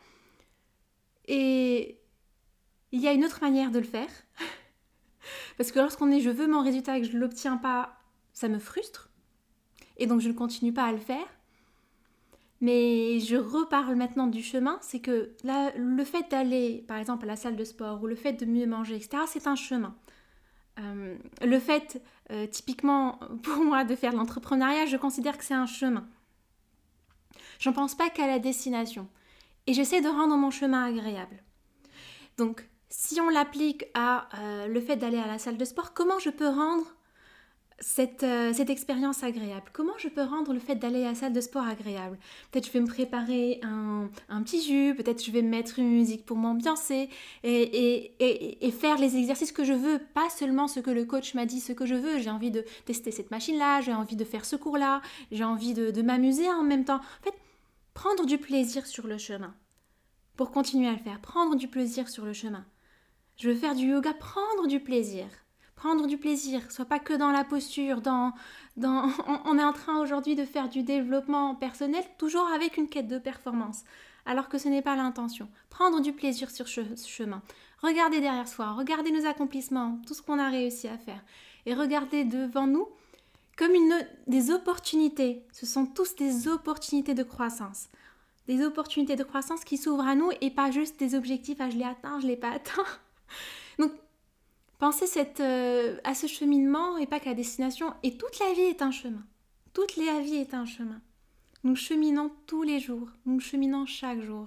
Et 1.26 1.98
il 2.92 3.00
y 3.00 3.08
a 3.08 3.14
une 3.14 3.24
autre 3.24 3.38
manière 3.40 3.70
de 3.70 3.78
le 3.78 3.86
faire. 3.86 4.10
Parce 5.56 5.72
que 5.72 5.78
lorsqu'on 5.78 6.10
est 6.10 6.20
je 6.20 6.28
veux 6.28 6.46
mon 6.46 6.62
résultat 6.62 6.98
et 6.98 7.00
que 7.00 7.06
je 7.06 7.14
ne 7.14 7.20
l'obtiens 7.20 7.56
pas, 7.56 7.96
ça 8.34 8.48
me 8.48 8.58
frustre. 8.58 9.08
Et 9.96 10.06
donc 10.06 10.20
je 10.20 10.28
ne 10.28 10.34
continue 10.34 10.74
pas 10.74 10.84
à 10.84 10.92
le 10.92 10.98
faire. 10.98 11.26
Mais 12.60 13.18
je 13.20 13.36
reparle 13.36 13.94
maintenant 13.94 14.26
du 14.26 14.42
chemin, 14.42 14.78
c'est 14.82 15.00
que 15.00 15.34
le 15.42 16.04
fait 16.04 16.30
d'aller 16.30 16.84
par 16.86 16.98
exemple 16.98 17.24
à 17.24 17.28
la 17.28 17.36
salle 17.36 17.56
de 17.56 17.64
sport 17.64 18.02
ou 18.02 18.08
le 18.08 18.14
fait 18.14 18.34
de 18.34 18.44
mieux 18.44 18.66
manger, 18.66 18.96
etc., 18.96 19.22
c'est 19.26 19.46
un 19.46 19.56
chemin. 19.56 19.96
Euh, 20.78 21.16
le 21.42 21.58
fait, 21.58 22.02
euh, 22.30 22.46
typiquement 22.46 23.18
pour 23.42 23.64
moi, 23.64 23.84
de 23.84 23.96
faire 23.96 24.12
l'entrepreneuriat, 24.12 24.86
je 24.86 24.96
considère 24.96 25.38
que 25.38 25.44
c'est 25.44 25.54
un 25.54 25.66
chemin. 25.66 26.06
J'en 27.58 27.72
pense 27.72 27.94
pas 27.94 28.10
qu'à 28.10 28.26
la 28.26 28.38
destination. 28.38 29.08
Et 29.66 29.72
j'essaie 29.72 30.00
de 30.00 30.08
rendre 30.08 30.36
mon 30.36 30.50
chemin 30.50 30.84
agréable. 30.84 31.42
Donc, 32.36 32.68
si 32.88 33.20
on 33.20 33.28
l'applique 33.28 33.86
à 33.94 34.28
euh, 34.38 34.66
le 34.68 34.80
fait 34.80 34.96
d'aller 34.96 35.18
à 35.18 35.26
la 35.26 35.38
salle 35.38 35.56
de 35.56 35.64
sport, 35.64 35.94
comment 35.94 36.18
je 36.18 36.30
peux 36.30 36.48
rendre 36.48 36.95
euh, 37.78 38.52
cette, 38.54 38.70
expérience 38.70 39.22
agréable 39.22 39.66
Comment 39.74 39.92
je 39.98 40.08
peux 40.08 40.22
rendre 40.22 40.54
le 40.54 40.58
fait 40.58 40.76
d'aller 40.76 41.04
à 41.04 41.08
la 41.08 41.14
salle 41.14 41.34
de 41.34 41.42
sport 41.42 41.66
agréable? 41.66 42.18
Peut-être 42.50 42.66
je 42.66 42.72
vais 42.72 42.80
me 42.80 42.86
préparer 42.86 43.60
un, 43.62 44.08
petit 44.42 44.62
jus, 44.62 44.94
peut-être 44.94 45.22
je 45.22 45.30
vais 45.30 45.42
me 45.42 45.50
mettre 45.50 45.78
une 45.78 45.90
musique 45.90 46.24
pour 46.24 46.38
m'ambiancer 46.38 47.10
et, 47.44 48.72
faire 48.80 48.96
les 48.96 49.16
exercices 49.16 49.52
que 49.52 49.64
je 49.64 49.74
veux, 49.74 49.98
pas 50.14 50.30
seulement 50.30 50.68
ce 50.68 50.80
que 50.80 50.90
le 50.90 51.04
coach 51.04 51.34
m'a 51.34 51.44
dit, 51.44 51.60
ce 51.60 51.72
que 51.72 51.84
je 51.84 51.94
veux. 51.94 52.18
J'ai 52.18 52.30
envie 52.30 52.50
de 52.50 52.64
tester 52.86 53.10
cette 53.10 53.30
machine-là, 53.30 53.82
j'ai 53.82 53.92
envie 53.92 54.16
de 54.16 54.24
faire 54.24 54.46
ce 54.46 54.56
cours-là, 54.56 55.02
j'ai 55.30 55.44
envie 55.44 55.74
de, 55.74 55.90
de 55.90 56.02
m'amuser 56.02 56.48
en 56.48 56.62
même 56.62 56.84
temps. 56.84 56.96
En 56.96 57.24
fait, 57.24 57.34
prendre 57.92 58.24
du 58.24 58.38
plaisir 58.38 58.86
sur 58.86 59.06
le 59.06 59.18
chemin 59.18 59.54
pour 60.36 60.50
continuer 60.50 60.88
à 60.88 60.92
le 60.92 60.98
faire, 60.98 61.20
prendre 61.20 61.56
du 61.56 61.68
plaisir 61.68 62.08
sur 62.08 62.24
le 62.24 62.32
chemin. 62.32 62.64
Je 63.36 63.50
veux 63.50 63.54
faire 63.54 63.74
du 63.74 63.88
yoga, 63.88 64.14
prendre 64.14 64.66
du 64.66 64.80
plaisir 64.80 65.26
prendre 65.76 66.06
du 66.06 66.18
plaisir, 66.18 66.72
soit 66.72 66.86
pas 66.86 66.98
que 66.98 67.12
dans 67.12 67.30
la 67.30 67.44
posture, 67.44 68.00
dans, 68.00 68.32
on, 68.78 69.58
est 69.58 69.64
en 69.64 69.72
train 69.72 69.98
aujourd'hui 70.00 70.34
de 70.34 70.44
faire 70.44 70.68
du 70.68 70.82
développement 70.82 71.54
personnel 71.54 72.02
toujours 72.18 72.48
avec 72.48 72.76
une 72.76 72.88
quête 72.88 73.08
de 73.08 73.18
performance, 73.18 73.84
alors 74.24 74.48
que 74.48 74.58
ce 74.58 74.68
n'est 74.68 74.82
pas 74.82 74.96
l'intention. 74.96 75.48
Prendre 75.70 76.00
du 76.00 76.12
plaisir 76.12 76.50
sur 76.50 76.66
ce 76.66 76.80
chemin. 77.06 77.42
Regarder 77.82 78.20
derrière 78.20 78.48
soi, 78.48 78.72
regarder 78.72 79.12
nos 79.12 79.26
accomplissements, 79.26 80.00
tout 80.06 80.14
ce 80.14 80.22
qu'on 80.22 80.38
a 80.38 80.48
réussi 80.48 80.88
à 80.88 80.98
faire, 80.98 81.22
et 81.66 81.74
regarder 81.74 82.24
devant 82.24 82.66
nous 82.66 82.88
comme 83.56 83.72
des 84.26 84.50
opportunités. 84.50 85.42
Ce 85.52 85.66
sont 85.66 85.86
tous 85.86 86.14
des 86.16 86.48
opportunités 86.48 87.14
de 87.14 87.22
croissance. 87.22 87.88
des 88.48 88.62
opportunités 88.64 89.16
de 89.16 89.24
croissance 89.24 89.64
qui 89.64 89.76
s'ouvrent 89.76 90.06
à 90.06 90.14
nous 90.14 90.30
et 90.40 90.50
pas 90.50 90.70
juste 90.70 91.00
des 91.00 91.16
objectifs, 91.16 91.58
ah 91.60 91.68
je 91.68 91.76
l'ai 91.76 91.84
atteint, 91.84 92.20
je 92.20 92.28
l'ai 92.28 92.36
pas 92.36 92.50
atteint. 92.50 92.84
Donc 93.78 93.92
pensez 94.86 95.20
euh, 95.40 95.98
à 96.04 96.14
ce 96.14 96.28
cheminement 96.28 96.96
et 96.96 97.06
pas 97.06 97.18
qu'à 97.18 97.30
la 97.30 97.34
destination. 97.34 97.92
Et 98.04 98.16
toute 98.16 98.38
la 98.38 98.52
vie 98.52 98.60
est 98.60 98.82
un 98.82 98.92
chemin. 98.92 99.24
Toute 99.72 99.96
la 99.96 100.20
vie 100.20 100.36
est 100.36 100.54
un 100.54 100.64
chemin. 100.64 101.00
Nous 101.64 101.74
cheminons 101.74 102.30
tous 102.46 102.62
les 102.62 102.78
jours, 102.78 103.08
nous 103.24 103.40
cheminons 103.40 103.84
chaque 103.86 104.20
jour. 104.20 104.46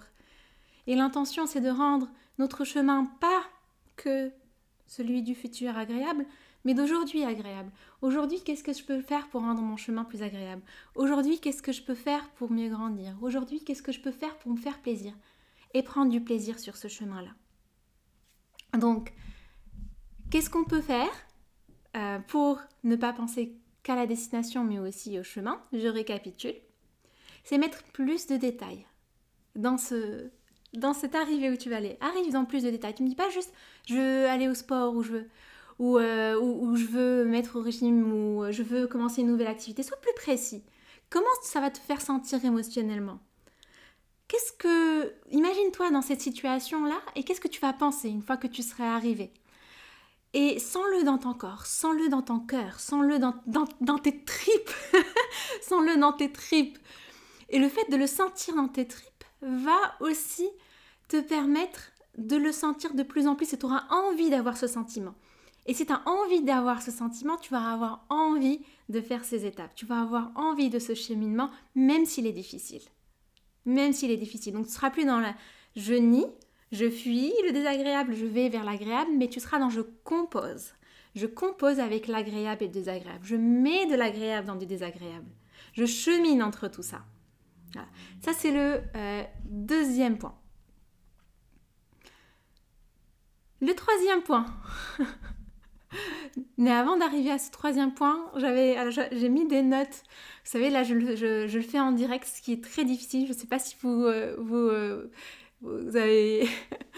Et 0.88 0.96
l'intention, 0.96 1.46
c'est 1.46 1.60
de 1.60 1.70
rendre 1.70 2.08
notre 2.38 2.64
chemin 2.64 3.04
pas 3.20 3.44
que 3.98 4.32
celui 4.88 5.24
du 5.24 5.36
futur 5.36 5.78
agréable, 5.78 6.26
mais 6.64 6.74
d'aujourd'hui 6.74 7.26
agréable. 7.26 7.72
Aujourd'hui, 8.02 8.42
qu'est-ce 8.42 8.64
que 8.64 8.72
je 8.72 8.86
peux 8.86 9.02
faire 9.02 9.28
pour 9.28 9.42
rendre 9.42 9.62
mon 9.62 9.76
chemin 9.76 10.06
plus 10.06 10.24
agréable? 10.24 10.62
Aujourd'hui, 10.96 11.40
qu'est-ce 11.42 11.62
que 11.62 11.74
je 11.74 11.84
peux 11.84 11.96
faire 11.96 12.30
pour 12.30 12.50
mieux 12.50 12.70
grandir? 12.70 13.14
Aujourd'hui, 13.22 13.62
qu'est-ce 13.62 13.84
que 13.84 13.92
je 13.92 14.00
peux 14.00 14.12
faire 14.12 14.38
pour 14.38 14.54
me 14.54 14.58
faire 14.58 14.80
plaisir? 14.80 15.14
Et 15.74 15.84
prendre 15.84 16.10
du 16.10 16.22
plaisir 16.22 16.60
sur 16.60 16.78
ce 16.78 16.88
chemin-là. 16.88 17.32
Donc, 18.80 19.14
qu'est-ce 20.30 20.50
qu'on 20.50 20.64
peut 20.64 20.82
faire 20.82 21.10
euh, 21.98 22.20
pour 22.28 22.60
ne 22.84 22.96
pas 22.96 23.14
penser 23.14 23.56
qu'à 23.84 23.96
la 23.96 24.06
destination, 24.06 24.64
mais 24.64 24.80
aussi 24.80 25.20
au 25.20 25.24
chemin? 25.24 25.62
Je 25.74 25.88
récapitule. 25.88 26.56
C'est 27.44 27.58
mettre 27.58 27.84
plus 27.94 28.28
de 28.28 28.38
détails 28.38 28.86
dans 29.56 29.78
ce, 29.78 30.30
dans 30.74 30.94
cette 30.94 31.16
arrivée 31.16 31.50
où 31.50 31.58
tu 31.58 31.70
vas 31.70 31.78
aller. 31.78 31.98
Arrive 32.02 32.34
dans 32.34 32.46
plus 32.46 32.64
de 32.64 32.70
détails. 32.70 32.96
Tu 32.96 33.04
me 33.04 33.10
dis 33.10 33.16
pas 33.16 33.30
juste 33.30 33.54
je 33.88 33.96
veux 33.96 34.28
aller 34.28 34.48
au 34.48 34.54
sport 34.54 34.96
ou 34.96 35.04
je 35.04 35.12
veux 35.12 35.30
euh, 35.82 36.38
ou, 36.40 36.76
je 36.76 36.86
veux 36.86 37.24
mettre 37.24 37.58
au 37.58 37.62
régime 37.62 38.12
ou 38.12 38.44
euh, 38.44 38.52
je 38.52 38.64
veux 38.64 38.88
commencer 38.88 39.22
une 39.22 39.28
nouvelle 39.28 39.48
activité, 39.48 39.82
sois 39.82 40.00
plus 40.02 40.14
précis. 40.14 40.64
Comment 41.10 41.26
ça 41.42 41.62
va 41.62 41.72
te 41.72 41.80
faire 41.80 42.02
sentir 42.02 42.44
émotionnellement? 42.44 43.20
Qu'est-ce 44.28 44.52
que... 44.52 45.14
Imagine-toi 45.32 45.90
dans 45.92 46.02
cette 46.02 46.22
situation-là 46.22 47.00
et 47.16 47.24
qu'est-ce 47.24 47.42
que 47.42 47.48
tu 47.48 47.62
vas 47.62 47.74
penser 47.74 48.10
une 48.10 48.22
fois 48.22 48.38
que 48.38 48.48
tu 48.48 48.62
serais 48.62 48.84
arrivé 48.84 49.32
et 50.34 50.60
sens-le 50.60 51.04
dans 51.04 51.18
ton 51.18 51.34
corps, 51.34 51.66
sens-le 51.66 52.10
dans 52.10 52.22
ton 52.22 52.40
cœur, 52.40 52.80
sens-le 52.80 53.18
dans, 53.18 53.36
dans, 53.48 53.98
tes 53.98 54.24
tripes, 54.24 54.70
sens-le 55.62 55.98
dans 55.98 56.14
tes 56.14 56.32
tripes. 56.32 56.78
Et 57.50 57.58
le 57.58 57.68
fait 57.68 57.90
de 57.90 57.96
le 57.96 58.06
sentir 58.06 58.56
dans 58.56 58.68
tes 58.68 58.88
tripes 58.88 59.24
va 59.42 59.96
aussi 60.00 60.48
te 61.08 61.20
permettre 61.20 61.92
de 62.18 62.36
le 62.36 62.52
sentir 62.52 62.94
de 62.94 63.04
plus 63.04 63.28
en 63.28 63.36
plus 63.36 63.54
et 63.54 63.58
tu 63.58 63.66
auras 63.66 63.86
envie 63.90 64.30
d'avoir 64.30 64.58
ce 64.58 64.68
sentiment. 64.68 65.16
Et 65.66 65.74
si 65.74 65.86
tu 65.86 65.94
as 65.94 66.02
envie 66.08 66.42
d'avoir 66.42 66.82
ce 66.82 66.92
sentiment, 66.92 67.38
tu 67.38 67.52
vas 67.52 67.72
avoir 67.72 68.06
envie 68.10 68.62
de 68.90 69.02
faire 69.02 69.24
ces 69.24 69.46
étapes. 69.46 69.74
Tu 69.76 69.86
vas 69.86 70.02
avoir 70.02 70.32
envie 70.36 70.70
de 70.70 70.80
ce 70.80 70.94
cheminement, 70.94 71.52
même 71.76 72.06
s'il 72.06 72.28
est 72.28 72.34
difficile. 72.34 72.82
Même 73.66 73.94
s'il 73.94 74.12
est 74.12 74.18
difficile. 74.18 74.54
Donc 74.54 74.66
tu 74.66 74.72
ne 74.72 74.76
seras 74.76 74.90
plus 74.90 75.06
dans 75.06 75.20
la 75.20 75.36
je 75.76 75.94
nie, 75.94 76.26
je 76.72 76.90
fuis 76.90 77.34
le 77.46 77.52
désagréable, 77.52 78.16
je 78.16 78.26
vais 78.26 78.50
vers 78.50 78.64
l'agréable, 78.64 79.12
mais 79.18 79.28
tu 79.28 79.40
seras 79.40 79.60
dans 79.60 79.70
je 79.70 79.82
compose. 79.82 80.74
Je 81.16 81.26
compose 81.26 81.80
avec 81.80 82.08
l'agréable 82.08 82.64
et 82.64 82.68
le 82.68 82.74
désagréable. 82.74 83.22
Je 83.24 83.36
mets 83.36 83.88
de 83.88 83.96
l'agréable 83.96 84.48
dans 84.48 84.56
du 84.56 84.66
désagréable. 84.66 85.30
Je 85.74 85.86
chemine 85.86 86.44
entre 86.44 86.68
tout 86.68 86.84
ça. 86.84 87.04
Ça, 88.22 88.34
c'est 88.34 88.52
le 88.52 88.82
euh, 88.96 89.24
deuxième 89.46 90.18
point. 90.18 90.36
Le 93.62 93.74
troisième 93.74 94.22
point. 94.22 94.46
Mais 96.58 96.72
avant 96.72 96.98
d'arriver 96.98 97.32
à 97.32 97.40
ce 97.40 97.52
troisième 97.52 97.94
point, 97.94 98.32
j'avais, 98.36 98.78
j'ai 98.92 99.30
mis 99.30 99.48
des 99.48 99.64
notes. 99.64 100.04
Vous 100.44 100.52
savez, 100.52 100.70
là, 100.70 100.84
je, 100.84 100.94
le 100.94 101.62
fais 101.62 101.80
en 101.80 101.92
direct, 101.92 102.26
ce 102.26 102.42
qui 102.42 102.54
est 102.54 102.64
très 102.64 102.86
difficile. 102.86 103.26
Je 103.26 103.34
ne 103.34 103.38
sais 103.38 103.48
pas 103.48 103.60
si 103.60 103.76
vous, 103.82 104.04
euh, 104.04 104.36
euh, 104.52 105.12
vous 105.62 105.98
avez, 105.98 106.48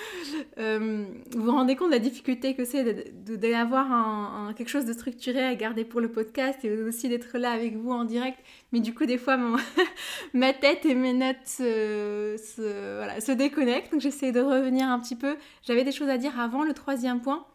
euh, 0.60 1.06
vous 1.36 1.52
rendez 1.52 1.76
compte 1.76 1.88
de 1.88 1.94
la 1.94 2.00
difficulté 2.00 2.54
que 2.56 2.64
c'est 2.64 3.12
d'avoir 3.16 3.92
un, 3.92 4.54
quelque 4.54 4.70
chose 4.70 4.86
de 4.86 4.94
structuré 4.94 5.44
à 5.44 5.56
garder 5.56 5.84
pour 5.84 6.00
le 6.00 6.12
podcast 6.12 6.64
et 6.64 6.72
aussi 6.84 7.10
d'être 7.10 7.38
là 7.38 7.52
avec 7.52 7.76
vous 7.76 7.92
en 7.92 8.04
direct. 8.04 8.38
Mais 8.72 8.80
du 8.80 8.94
coup, 8.94 9.06
des 9.06 9.18
fois, 9.18 9.38
ma 10.34 10.54
tête 10.54 10.86
et 10.86 10.94
mes 10.94 11.14
notes 11.14 11.46
se, 11.46 12.98
voilà, 12.98 13.20
se 13.20 13.32
déconnectent. 13.32 13.92
Donc, 13.92 14.02
j'essaie 14.02 14.32
de 14.32 14.42
revenir 14.42 14.88
un 14.88 15.00
petit 15.00 15.16
peu. 15.16 15.38
J'avais 15.64 15.84
des 15.84 15.92
choses 15.92 16.10
à 16.10 16.18
dire 16.18 16.40
avant 16.40 16.64
le 16.64 16.74
troisième 16.74 17.22
point 17.22 17.46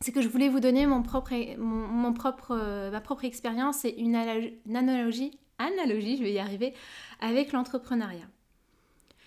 c'est 0.00 0.12
que 0.12 0.20
je 0.20 0.28
voulais 0.28 0.48
vous 0.48 0.60
donner 0.60 0.86
mon 0.86 1.02
propre, 1.02 1.32
mon, 1.58 2.12
propre, 2.12 2.52
euh, 2.52 2.90
ma 2.90 3.00
propre 3.00 3.24
expérience 3.24 3.84
et 3.84 3.94
une, 3.98 4.14
analogie, 4.14 5.38
analogie, 5.58 6.18
je 6.18 6.22
vais 6.22 6.32
y 6.32 6.38
arriver, 6.38 6.74
avec 7.20 7.52
l'entrepreneuriat. 7.52 8.26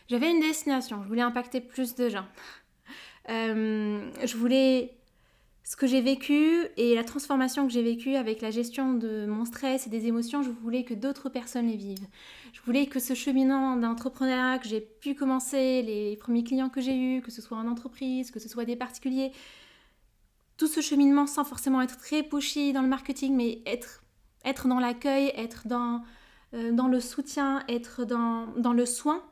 J'avais 0.10 0.32
une 0.32 0.40
destination, 0.40 1.02
je 1.04 1.08
voulais 1.08 1.22
impacter 1.22 1.62
plus 1.62 1.96
de 1.96 2.10
gens. 2.10 2.26
Euh, 3.30 4.10
je 4.26 4.38
voulais 4.38 4.98
ce 5.64 5.76
que 5.76 5.86
j'ai 5.86 6.02
vécu 6.02 6.66
et 6.78 6.96
la 6.96 7.04
transformation 7.04 7.68
que 7.68 7.72
j'ai 7.72 7.84
vécue 7.84 8.16
avec 8.16 8.42
la 8.42 8.50
gestion 8.50 8.96
de 8.96 9.28
mon 9.28 9.46
stress 9.46 9.86
et 9.86 9.92
des 9.92 10.08
émotions, 10.08 10.42
je 10.42 10.50
voulais 10.50 10.84
que 10.84 10.96
d'autres 10.96 11.30
personnes 11.30 11.68
les 11.68 11.76
vivent. 11.76 12.08
Je 12.54 12.62
voulais 12.62 12.88
que 12.88 13.00
ce 13.00 13.14
cheminant 13.14 13.76
d'entrepreneuriat 13.76 14.58
que 14.58 14.68
j'ai 14.68 14.82
pu 14.82 15.14
commencer, 15.14 15.84
les 15.84 16.16
premiers 16.16 16.44
clients 16.44 16.70
que 16.70 16.82
j'ai 16.82 16.98
eus, 16.98 17.22
que 17.22 17.30
ce 17.30 17.44
soit 17.44 17.58
en 17.58 17.68
entreprise, 17.68 18.32
que 18.32 18.40
ce 18.40 18.50
soit 18.50 18.66
des 18.66 18.76
particuliers, 18.76 19.32
tout 20.58 20.68
ce 20.68 20.82
cheminement 20.82 21.28
sans 21.28 21.44
forcément 21.44 21.84
être 21.84 21.98
très 21.98 22.24
pushy 22.24 22.74
dans 22.74 22.82
le 22.82 22.88
marketing, 22.88 23.36
mais 23.36 23.62
être, 23.66 24.68
dans 24.68 24.80
l'accueil, 24.80 25.32
être 25.36 25.68
dans, 25.68 26.02
euh, 26.56 26.72
dans 26.72 26.88
le 26.88 27.00
soutien, 27.00 27.64
être 27.70 28.06
dans, 28.06 28.74
le 28.74 28.86
soin, 28.88 29.24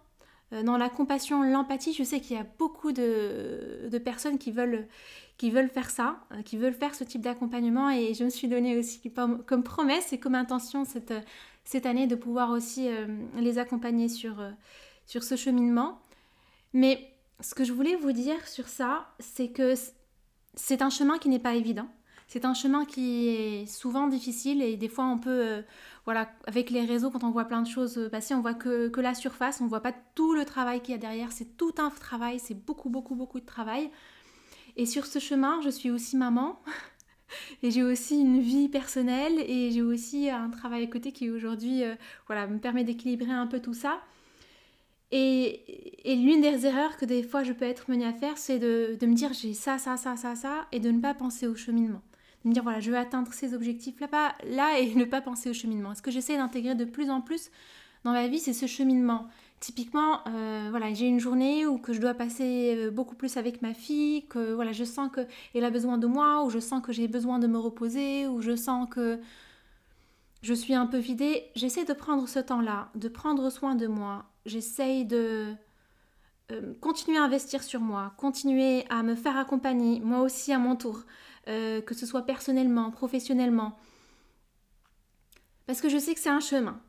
dans 0.51 0.77
la 0.77 0.89
compassion, 0.89 1.43
l'empathie. 1.43 1.93
Je 1.93 2.03
sais 2.03 2.19
qu'il 2.19 2.37
y 2.37 2.39
a 2.39 2.45
beaucoup 2.57 2.91
de, 2.91 3.97
personnes 4.03 4.37
qui 4.37 4.51
veulent, 4.51 4.87
qui 5.37 5.51
veulent 5.51 5.69
faire 5.69 5.89
ça, 5.89 6.19
euh, 6.31 6.41
qui 6.41 6.57
veulent 6.57 6.73
faire 6.73 6.95
ce 6.95 7.03
type 7.03 7.21
d'accompagnement 7.21 7.89
et 7.89 8.13
je 8.13 8.23
me 8.23 8.29
suis 8.29 8.47
donné 8.47 8.77
aussi 8.77 9.11
comme, 9.11 9.63
promesse 9.63 10.13
et 10.13 10.19
comme 10.19 10.35
intention 10.35 10.85
cette, 10.85 11.13
cette 11.63 11.85
année 11.85 12.07
de 12.07 12.15
pouvoir 12.15 12.51
aussi 12.51 12.87
les 13.35 13.57
accompagner 13.57 14.07
sur, 14.07 14.41
sur 15.05 15.23
ce 15.23 15.35
cheminement. 15.35 15.99
Mais 16.73 17.11
ce 17.39 17.53
que 17.55 17.63
je 17.63 17.73
voulais 17.73 17.95
vous 17.95 18.11
dire 18.11 18.47
sur 18.47 18.67
ça, 18.67 19.07
c'est 19.19 19.49
que 19.49 19.73
c'est 20.55 20.81
un 20.81 20.89
chemin 20.89 21.17
qui 21.17 21.29
n'est 21.29 21.39
pas 21.39 21.55
évident. 21.55 21.87
C'est 22.27 22.43
un 22.43 22.53
chemin 22.53 22.83
qui 22.83 23.29
est 23.29 23.65
souvent 23.65 24.07
difficile 24.07 24.61
et 24.61 24.75
des 24.75 24.89
fois 24.89 25.05
on 25.05 25.17
peut, 25.17 25.29
euh, 25.29 25.61
voilà, 26.03 26.29
avec 26.45 26.69
les 26.69 26.83
réseaux, 26.83 27.09
quand 27.09 27.23
on 27.23 27.31
voit 27.31 27.45
plein 27.45 27.61
de 27.61 27.67
choses 27.67 27.97
euh, 27.97 28.09
passer, 28.09 28.33
on 28.35 28.41
voit 28.41 28.53
que, 28.53 28.91
la 28.99 29.13
surface, 29.13 29.61
on 29.61 29.67
voit 29.67 29.79
pas 29.81 29.93
tout 30.13 30.33
le 30.33 30.43
travail 30.43 30.81
qu'il 30.81 30.91
y 30.91 30.95
a 30.95 30.99
derrière. 30.99 31.31
C'est 31.31 31.55
tout 31.55 31.73
un 31.77 31.89
travail, 31.89 32.39
c'est 32.39 32.53
beaucoup, 32.53 32.89
beaucoup, 32.89 33.15
beaucoup 33.15 33.39
de 33.39 33.45
travail. 33.45 33.89
Et 34.75 34.85
sur 34.85 35.05
ce 35.05 35.19
chemin, 35.19 35.61
je 35.61 35.69
suis 35.69 35.89
aussi 35.89 36.17
maman. 36.17 36.59
Et 37.63 37.71
j'ai 37.71 37.83
aussi 37.83 38.19
une 38.19 38.39
vie 38.39 38.69
personnelle 38.69 39.39
et 39.39 39.69
j'ai 39.71 39.81
aussi 39.81 40.29
un 40.29 40.49
travail 40.49 40.83
à 40.83 40.87
côté 40.87 41.11
qui 41.11 41.29
aujourd'hui 41.29 41.83
euh, 41.83 41.93
voilà, 42.27 42.47
me 42.47 42.57
permet 42.57 42.85
d'équilibrer 42.85 43.31
un 43.31 43.47
peu 43.47 43.59
tout 43.59 43.73
ça. 43.73 43.99
Et, 45.11 46.05
l'une 46.05 46.41
des 46.41 46.65
erreurs 46.65 46.97
que 46.97 47.05
des 47.05 47.23
fois 47.23 47.43
je 47.43 47.51
peux 47.53 47.65
être 47.65 47.89
menée 47.89 48.05
à 48.05 48.13
faire, 48.13 48.37
c'est 48.37 48.59
de, 48.59 48.97
me 49.01 49.13
dire 49.13 49.33
j'ai 49.33 49.53
ça, 49.53 49.77
ça, 49.77 49.97
ça, 49.97 50.15
ça, 50.15 50.35
ça, 50.35 50.67
et 50.71 50.79
de 50.79 50.89
ne 50.89 51.01
pas 51.01 51.13
penser 51.13 51.47
au 51.47 51.55
cheminement. 51.55 52.01
Me 52.47 52.53
dire 52.53 52.63
voilà, 52.63 52.79
je 52.79 52.89
veux 52.89 52.97
atteindre 52.97 53.31
ces 53.33 53.53
objectifs 53.53 53.99
là, 53.99 54.35
là 54.45 54.79
et 54.79 54.93
ne 54.95 55.05
pas 55.05 55.21
penser 55.21 55.49
au 55.49 55.53
cheminement. 55.53 55.93
Ce 55.95 56.01
que 56.01 56.11
j'essaie 56.11 56.37
d'intégrer 56.37 56.75
de 56.75 56.85
plus 56.85 57.09
en 57.09 57.21
plus 57.21 57.51
dans 58.03 58.11
ma 58.11 58.27
vie, 58.27 58.39
c'est 58.39 58.53
ce 58.53 58.65
cheminement. 58.65 59.27
Typiquement, 59.59 60.19
euh, 60.27 60.67
voilà, 60.69 60.93
j'ai 60.93 61.07
une 61.07 61.19
journée 61.19 61.65
où 61.65 61.79
que 61.79 61.91
je 61.91 61.99
dois 61.99 62.13
passer 62.13 62.75
euh, 62.77 62.91
beaucoup 62.91 63.15
plus 63.15 63.37
avec 63.37 63.61
ma 63.63 63.73
fille, 63.73 64.27
que 64.27 64.53
voilà, 64.53 64.71
je 64.71 64.83
sens 64.83 65.09
qu'elle 65.11 65.65
a 65.65 65.71
besoin 65.71 65.97
de 65.97 66.05
moi, 66.05 66.43
ou 66.43 66.49
je 66.51 66.59
sens 66.59 66.81
que 66.81 66.93
j'ai 66.93 67.07
besoin 67.07 67.39
de 67.39 67.47
me 67.47 67.57
reposer, 67.57 68.27
ou 68.27 68.39
je 68.39 68.55
sens 68.55 68.87
que 68.89 69.19
je 70.43 70.53
suis 70.53 70.75
un 70.75 70.85
peu 70.85 70.97
vidée. 70.99 71.45
J'essaie 71.55 71.85
de 71.85 71.93
prendre 71.93 72.29
ce 72.29 72.37
temps-là, 72.39 72.89
de 72.93 73.07
prendre 73.07 73.49
soin 73.49 73.73
de 73.73 73.87
moi, 73.87 74.25
j'essaye 74.45 75.05
de 75.05 75.55
euh, 76.51 76.73
continuer 76.79 77.17
à 77.17 77.23
investir 77.23 77.63
sur 77.63 77.81
moi, 77.81 78.13
continuer 78.17 78.85
à 78.89 79.01
me 79.03 79.15
faire 79.15 79.37
accompagner, 79.37 79.99
moi 80.01 80.21
aussi 80.21 80.53
à 80.53 80.59
mon 80.59 80.75
tour, 80.75 81.01
euh, 81.47 81.81
que 81.81 81.93
ce 81.93 82.05
soit 82.05 82.23
personnellement, 82.23 82.91
professionnellement. 82.91 83.77
Parce 85.65 85.81
que 85.81 85.89
je 85.89 85.97
sais 85.97 86.13
que 86.13 86.19
c'est 86.19 86.29
un 86.29 86.39
chemin. 86.39 86.79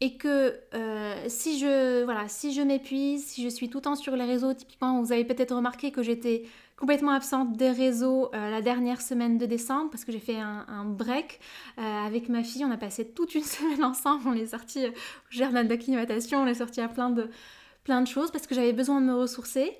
Et 0.00 0.16
que 0.16 0.58
euh, 0.74 1.14
si 1.28 1.58
je 1.58 2.02
voilà, 2.04 2.28
si 2.28 2.52
je 2.52 2.62
m'épuise, 2.62 3.24
si 3.24 3.42
je 3.42 3.48
suis 3.48 3.70
tout 3.70 3.78
le 3.78 3.82
temps 3.82 3.94
sur 3.94 4.16
les 4.16 4.24
réseaux, 4.24 4.52
typiquement, 4.52 5.00
vous 5.00 5.12
avez 5.12 5.24
peut-être 5.24 5.54
remarqué 5.54 5.92
que 5.92 6.02
j'étais 6.02 6.44
complètement 6.76 7.12
absente 7.12 7.56
des 7.56 7.70
réseaux 7.70 8.30
la 8.32 8.60
dernière 8.60 9.00
semaine 9.00 9.38
de 9.38 9.46
décembre 9.46 9.90
parce 9.90 10.04
que 10.04 10.10
j'ai 10.10 10.18
fait 10.18 10.40
un, 10.40 10.84
break 10.84 11.38
avec 11.76 12.28
ma 12.28 12.42
fille. 12.42 12.64
On 12.64 12.70
a 12.72 12.76
passé 12.76 13.08
toute 13.08 13.36
une 13.36 13.44
semaine 13.44 13.84
ensemble. 13.84 14.24
On 14.26 14.34
est 14.34 14.46
sorti 14.46 14.88
au 14.88 14.90
jardin 15.30 15.62
d'acclimatation, 15.62 16.40
on 16.42 16.46
est 16.46 16.54
sorti 16.54 16.80
à 16.80 16.88
plein 16.88 17.10
de, 17.10 17.30
plein 17.84 18.00
de 18.00 18.08
choses 18.08 18.32
parce 18.32 18.48
que 18.48 18.54
j'avais 18.56 18.72
besoin 18.72 19.00
de 19.00 19.06
me 19.06 19.14
ressourcer. 19.14 19.78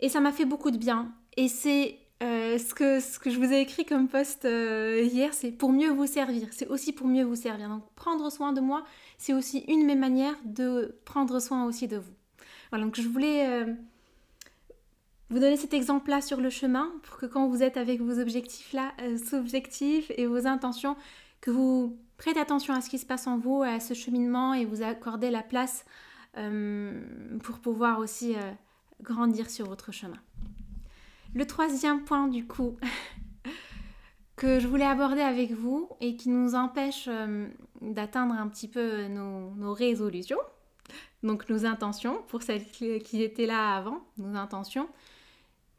Et 0.00 0.08
ça 0.08 0.20
m'a 0.20 0.32
fait 0.32 0.44
beaucoup 0.44 0.70
de 0.70 0.78
bien. 0.78 1.12
Et 1.36 1.48
c'est 1.48 1.98
euh, 2.24 2.56
ce, 2.56 2.74
que, 2.74 3.00
ce 3.00 3.18
que 3.18 3.28
je 3.28 3.38
vous 3.38 3.52
ai 3.52 3.60
écrit 3.60 3.84
comme 3.84 4.08
post 4.08 4.46
euh, 4.46 5.02
hier, 5.02 5.34
c'est 5.34 5.52
pour 5.52 5.72
mieux 5.72 5.90
vous 5.90 6.06
servir. 6.06 6.48
C'est 6.52 6.68
aussi 6.68 6.92
pour 6.92 7.06
mieux 7.06 7.24
vous 7.24 7.36
servir. 7.36 7.68
Donc 7.68 7.82
prendre 7.96 8.30
soin 8.30 8.52
de 8.52 8.62
moi, 8.62 8.84
c'est 9.18 9.34
aussi 9.34 9.58
une 9.68 9.80
de 9.82 9.86
mes 9.86 9.94
manières 9.94 10.36
de 10.44 10.96
prendre 11.04 11.38
soin 11.38 11.66
aussi 11.66 11.86
de 11.86 11.98
vous. 11.98 12.12
Voilà, 12.70 12.86
donc 12.86 12.98
je 12.98 13.06
voulais 13.06 13.46
euh, 13.46 13.74
vous 15.28 15.38
donner 15.38 15.58
cet 15.58 15.74
exemple-là 15.74 16.22
sur 16.22 16.40
le 16.40 16.48
chemin 16.48 16.90
pour 17.02 17.18
que 17.18 17.26
quand 17.26 17.46
vous 17.46 17.62
êtes 17.62 17.76
avec 17.76 18.00
vos 18.00 18.18
objectifs-là, 18.18 18.92
objectifs 19.34 20.10
et 20.16 20.24
vos 20.24 20.46
intentions, 20.46 20.96
que 21.42 21.50
vous 21.50 21.98
prêtez 22.16 22.40
attention 22.40 22.72
à 22.72 22.80
ce 22.80 22.88
qui 22.88 22.98
se 22.98 23.06
passe 23.06 23.26
en 23.26 23.36
vous, 23.36 23.62
à 23.62 23.80
ce 23.80 23.92
cheminement 23.92 24.54
et 24.54 24.64
vous 24.64 24.82
accordez 24.82 25.30
la 25.30 25.42
place 25.42 25.84
pour 27.42 27.58
pouvoir 27.60 27.98
aussi 28.00 28.34
grandir 29.02 29.50
sur 29.50 29.66
votre 29.66 29.92
chemin. 29.92 30.18
Le 31.34 31.46
troisième 31.46 32.04
point 32.04 32.28
du 32.28 32.46
coup 32.46 32.76
que 34.36 34.60
je 34.60 34.68
voulais 34.68 34.84
aborder 34.84 35.20
avec 35.20 35.50
vous 35.52 35.88
et 36.00 36.16
qui 36.16 36.28
nous 36.28 36.54
empêche 36.54 37.06
euh, 37.08 37.48
d'atteindre 37.80 38.34
un 38.34 38.48
petit 38.48 38.68
peu 38.68 39.06
nos, 39.08 39.72
résolutions, 39.72 40.38
donc 41.22 41.48
nos 41.48 41.66
intentions, 41.66 42.22
pour 42.28 42.42
celles 42.42 42.64
qui 42.66 43.22
étaient 43.22 43.46
là 43.46 43.76
avant, 43.76 44.00
nos 44.18 44.36
intentions, 44.36 44.88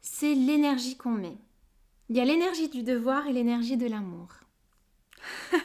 c'est 0.00 0.34
l'énergie 0.34 0.96
qu'on 0.96 1.12
met. 1.12 1.36
Il 2.08 2.16
y 2.16 2.20
a 2.20 2.24
l'énergie 2.24 2.68
du 2.68 2.82
devoir 2.82 3.26
et 3.26 3.32
l'énergie 3.32 3.76
de 3.76 3.88
l'amour. 3.88 4.28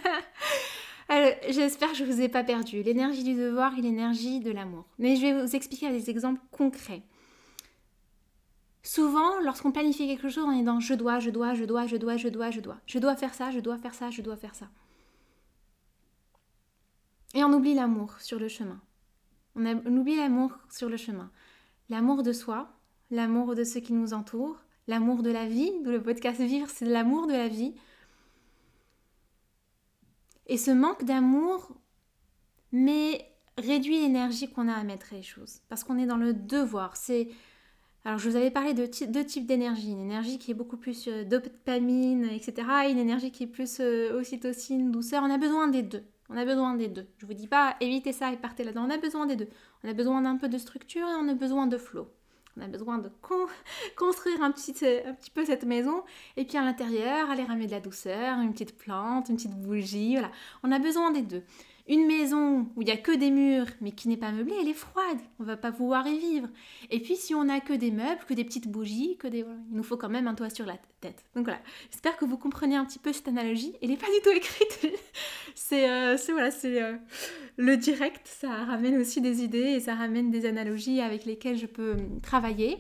J'espère 1.50 1.92
que 1.92 1.98
je 1.98 2.04
ne 2.04 2.12
vous 2.12 2.22
ai 2.22 2.30
pas 2.30 2.44
perdu. 2.44 2.82
L'énergie 2.82 3.24
du 3.24 3.36
devoir 3.36 3.78
et 3.78 3.82
l'énergie 3.82 4.40
de 4.40 4.52
l'amour. 4.52 4.86
Mais 4.98 5.18
je 5.18 5.22
vais 5.22 5.42
vous 5.42 5.56
expliquer 5.56 5.88
avec 5.88 6.02
des 6.02 6.10
exemples 6.10 6.42
concrets. 6.52 7.04
Souvent, 8.84 9.40
lorsqu'on 9.42 9.72
planifie 9.72 10.08
quelque 10.08 10.30
chose, 10.30 10.44
on 10.46 10.52
est 10.52 10.64
dans 10.64 10.80
je 10.80 10.94
dois, 10.94 11.20
je 11.20 11.30
dois, 11.30 11.54
je 11.54 11.66
dois, 11.66 11.86
je 11.86 11.98
dois, 11.98 12.18
je 12.18 12.30
dois, 12.30 12.50
je 12.50 12.60
dois. 12.60 12.78
Je 12.88 13.00
dois 13.00 13.16
faire 13.16 13.34
ça, 13.34 13.52
je 13.52 13.60
dois 13.60 13.78
faire 13.78 13.94
ça, 13.94 14.10
je 14.10 14.22
dois 14.22 14.38
faire 14.38 14.56
ça. 14.56 14.70
Et 17.34 17.44
on 17.44 17.54
oublie 17.54 17.74
l'amour 17.74 18.20
sur 18.20 18.40
le 18.40 18.48
chemin. 18.48 18.82
On, 19.56 19.66
oublie 19.98 20.16
l'amour 20.16 20.58
sur 20.70 20.90
le 20.90 20.98
chemin. 20.98 21.32
L'amour 21.90 22.24
de 22.24 22.34
soi, 22.34 22.74
l'amour 23.12 23.56
de 23.56 23.64
ceux 23.64 23.82
qui 23.82 23.94
nous 23.94 24.14
entourent, 24.14 24.64
l'amour 24.88 25.24
de 25.24 25.30
la 25.30 25.46
vie, 25.46 25.72
d'où 25.84 25.92
le 25.92 26.02
podcast 26.02 26.42
Vivre, 26.42 26.68
c'est 26.70 26.86
l'amour 26.86 27.28
de 27.28 27.34
la 27.34 27.48
vie. 27.48 27.76
Et 30.48 30.58
ce 30.58 30.72
manque 30.72 31.04
d'amour 31.04 31.72
mais 32.72 33.26
réduit 33.58 34.00
l'énergie 34.00 34.50
qu'on 34.50 34.68
a 34.68 34.74
à 34.74 34.84
mettre 34.84 35.08
les 35.12 35.24
choses. 35.24 35.60
Parce 35.70 35.84
qu'on 35.84 35.98
est 35.98 36.06
dans 36.06 36.18
le 36.18 36.34
devoir. 36.34 36.96
C'est 36.96 37.30
alors, 38.04 38.18
je 38.18 38.28
vous 38.28 38.36
avais 38.36 38.50
parlé 38.50 38.74
de 38.74 38.90
deux 39.08 39.26
types 39.26 39.46
d'énergie. 39.46 39.92
Une 39.92 40.00
énergie 40.00 40.40
qui 40.40 40.50
est 40.52 40.56
beaucoup 40.56 40.78
plus 40.78 41.08
euh, 41.08 41.24
dopamine, 41.24 42.26
etc. 42.26 42.68
Et 42.88 42.92
une 42.92 42.98
énergie 42.98 43.32
qui 43.32 43.44
est 43.44 43.48
plus 43.48 43.80
euh, 43.80 44.20
douceur. 44.90 45.22
On 45.24 45.30
a 45.30 45.38
besoin 45.38 45.68
des 45.68 45.84
deux. 45.84 46.04
On 46.30 46.38
a 46.38 46.46
besoin 46.46 46.74
des 46.74 46.88
deux. 46.88 47.06
Je 47.18 47.26
vous 47.28 47.34
dis 47.34 47.48
pas 47.48 47.76
évitez 47.80 48.12
ça 48.12 48.32
et 48.34 48.38
partez 48.38 48.64
là-dedans. 48.64 48.86
On 48.88 48.90
a 48.90 48.98
besoin 48.98 49.28
des 49.28 49.36
deux. 49.36 49.50
On 49.84 49.90
a 49.90 49.94
besoin 49.94 50.22
d'un 50.22 50.38
peu 50.38 50.50
de 50.50 50.58
structure 50.58 51.08
et 51.08 51.16
on 51.20 51.28
a 51.28 51.36
besoin 51.36 51.68
de 51.68 51.78
flow. 51.78 52.08
On 52.58 52.62
a 52.62 52.68
besoin 52.68 52.98
de 52.98 53.12
construire 53.96 54.42
un 54.42 54.52
petit, 54.52 54.72
un 55.06 55.14
petit 55.14 55.30
peu 55.30 55.46
cette 55.46 55.64
maison. 55.64 56.04
Et 56.38 56.46
puis 56.46 56.58
à 56.58 56.64
l'intérieur, 56.64 57.30
aller 57.30 57.44
ramener 57.44 57.68
de 57.68 57.72
la 57.72 57.82
douceur, 57.82 58.40
une 58.40 58.52
petite 58.52 58.78
plante, 58.78 59.30
une 59.30 59.36
petite 59.36 59.56
bougie. 59.56 60.14
Voilà. 60.14 60.32
On 60.64 60.72
a 60.72 60.80
besoin 60.80 61.12
des 61.12 61.22
deux. 61.22 61.44
Une 61.92 62.08
maison 62.08 62.70
où 62.78 62.82
il 62.82 62.86
n'y 62.86 62.92
a 62.92 62.98
que 62.98 63.12
des 63.12 63.32
murs 63.32 63.68
mais 63.82 63.92
qui 63.92 64.08
n'est 64.08 64.16
pas 64.16 64.32
meublée, 64.32 64.56
elle 64.62 64.70
est 64.70 64.74
froide. 64.74 65.18
On 65.40 65.44
va 65.44 65.58
pas 65.58 65.74
pouvoir 65.74 66.08
y 66.08 66.18
vivre. 66.18 66.48
Et 66.90 67.02
puis 67.02 67.18
si 67.18 67.36
on 67.36 67.44
n'a 67.44 67.60
que 67.60 67.74
des 67.74 67.92
meubles, 67.92 68.22
que 68.26 68.34
des 68.34 68.46
petites 68.46 68.70
bougies, 68.70 69.18
que 69.18 69.28
des... 69.28 69.40
il 69.40 69.76
nous 69.76 69.84
faut 69.84 69.98
quand 69.98 70.08
même 70.08 70.26
un 70.26 70.34
toit 70.34 70.50
sur 70.50 70.66
la 70.66 70.78
tête. 71.02 71.26
Donc 71.36 71.44
voilà, 71.44 71.60
j'espère 71.92 72.16
que 72.16 72.24
vous 72.24 72.38
comprenez 72.38 72.78
un 72.78 72.86
petit 72.86 72.98
peu 72.98 73.12
cette 73.12 73.28
analogie. 73.28 73.74
Elle 73.82 73.90
n'est 73.90 73.98
pas 73.98 74.08
du 74.08 74.24
tout 74.24 74.32
écrite. 74.36 74.88
Euh, 75.74 76.18
c'est 76.18 76.32
voilà, 76.32 76.52
c'est 76.52 76.82
euh, 76.82 76.96
le 77.58 77.78
direct. 77.78 78.22
Ça 78.26 78.50
ramène 78.50 78.98
aussi 78.98 79.22
des 79.22 79.44
idées 79.44 79.60
et 79.60 79.80
ça 79.80 79.96
ramène 79.96 80.32
des 80.32 80.46
analogies 80.46 81.02
avec 81.02 81.26
lesquelles 81.26 81.58
je 81.58 81.66
peux 81.66 81.92
hum, 81.92 82.20
travailler. 82.22 82.78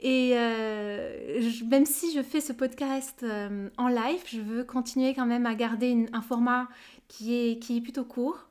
Et 0.00 0.32
euh, 0.34 1.40
même 1.68 1.84
si 1.84 2.12
je 2.12 2.22
fais 2.22 2.40
ce 2.40 2.52
podcast 2.52 3.24
en 3.76 3.88
live, 3.88 4.22
je 4.26 4.40
veux 4.40 4.64
continuer 4.64 5.14
quand 5.14 5.26
même 5.26 5.46
à 5.46 5.54
garder 5.54 6.06
un 6.12 6.22
format 6.22 6.68
qui 7.10 7.34
est, 7.34 7.58
qui 7.58 7.76
est 7.76 7.80
plutôt 7.80 8.04
court. 8.04 8.46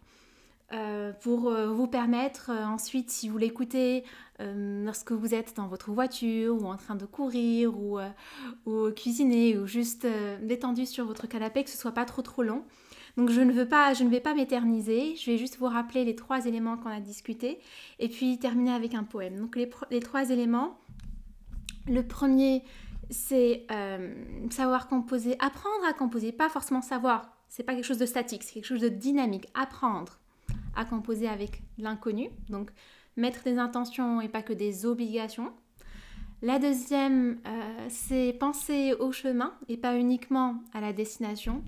Euh, 0.71 1.13
pour 1.21 1.49
euh, 1.49 1.67
vous 1.67 1.87
permettre 1.87 2.51
euh, 2.51 2.63
ensuite, 2.63 3.09
si 3.09 3.27
vous 3.27 3.39
l'écoutez 3.39 4.03
lorsque 4.39 5.11
vous 5.11 5.33
êtes 5.33 5.57
dans 5.57 5.67
votre 5.67 5.91
voiture 5.91 6.63
ou 6.63 6.67
en 6.67 6.77
train 6.77 6.95
de 6.95 7.05
courir 7.05 7.77
ou, 7.77 7.99
ou 8.65 8.89
cuisiner 8.91 9.57
ou 9.57 9.67
juste 9.67 10.07
détendu 10.41 10.85
sur 10.85 11.05
votre 11.05 11.27
canapé, 11.27 11.65
que 11.65 11.69
ce 11.69 11.77
soit 11.77 11.91
pas 11.91 12.05
trop 12.05 12.21
trop 12.21 12.41
long. 12.41 12.63
Donc 13.17 13.31
je 13.31 13.41
ne, 13.41 13.51
veux 13.51 13.67
pas, 13.67 13.93
je 13.93 14.05
ne 14.05 14.09
vais 14.09 14.21
pas 14.21 14.33
m'éterniser, 14.33 15.17
je 15.17 15.29
vais 15.29 15.37
juste 15.37 15.57
vous 15.57 15.65
rappeler 15.65 16.05
les 16.05 16.15
trois 16.15 16.45
éléments 16.45 16.77
qu'on 16.77 16.89
a 16.89 17.01
discutés 17.01 17.59
et 17.99 18.07
puis 18.07 18.39
terminer 18.39 18.71
avec 18.71 18.93
un 18.93 19.03
poème. 19.03 19.35
Donc 19.35 19.57
les, 19.57 19.69
les 19.91 19.99
trois 19.99 20.29
éléments, 20.29 20.79
le 21.89 22.01
premier 22.01 22.63
c'est 23.09 23.67
savoir 24.51 24.87
composer, 24.87 25.35
apprendre 25.39 25.83
à 25.85 25.91
composer, 25.91 26.31
pas 26.31 26.47
forcément 26.47 26.81
savoir 26.81 27.38
c'est 27.49 27.63
pas 27.63 27.73
quelque 27.73 27.85
chose 27.85 27.97
de 27.97 28.05
statique, 28.05 28.43
c'est 28.43 28.53
quelque 28.53 28.65
chose 28.65 28.81
de 28.81 28.89
dynamique. 28.89 29.47
Apprendre 29.53 30.19
à 30.75 30.85
composer 30.85 31.27
avec 31.27 31.61
l'inconnu, 31.77 32.29
donc 32.49 32.71
mettre 33.17 33.43
des 33.43 33.57
intentions 33.57 34.21
et 34.21 34.29
pas 34.29 34.41
que 34.41 34.53
des 34.53 34.85
obligations. 34.85 35.51
La 36.41 36.57
deuxième, 36.57 37.39
euh, 37.45 37.87
c'est 37.89 38.33
penser 38.39 38.93
au 38.93 39.11
chemin 39.11 39.53
et 39.67 39.75
pas 39.75 39.97
uniquement 39.97 40.63
à 40.73 40.79
la 40.79 40.93
destination. 40.93 41.61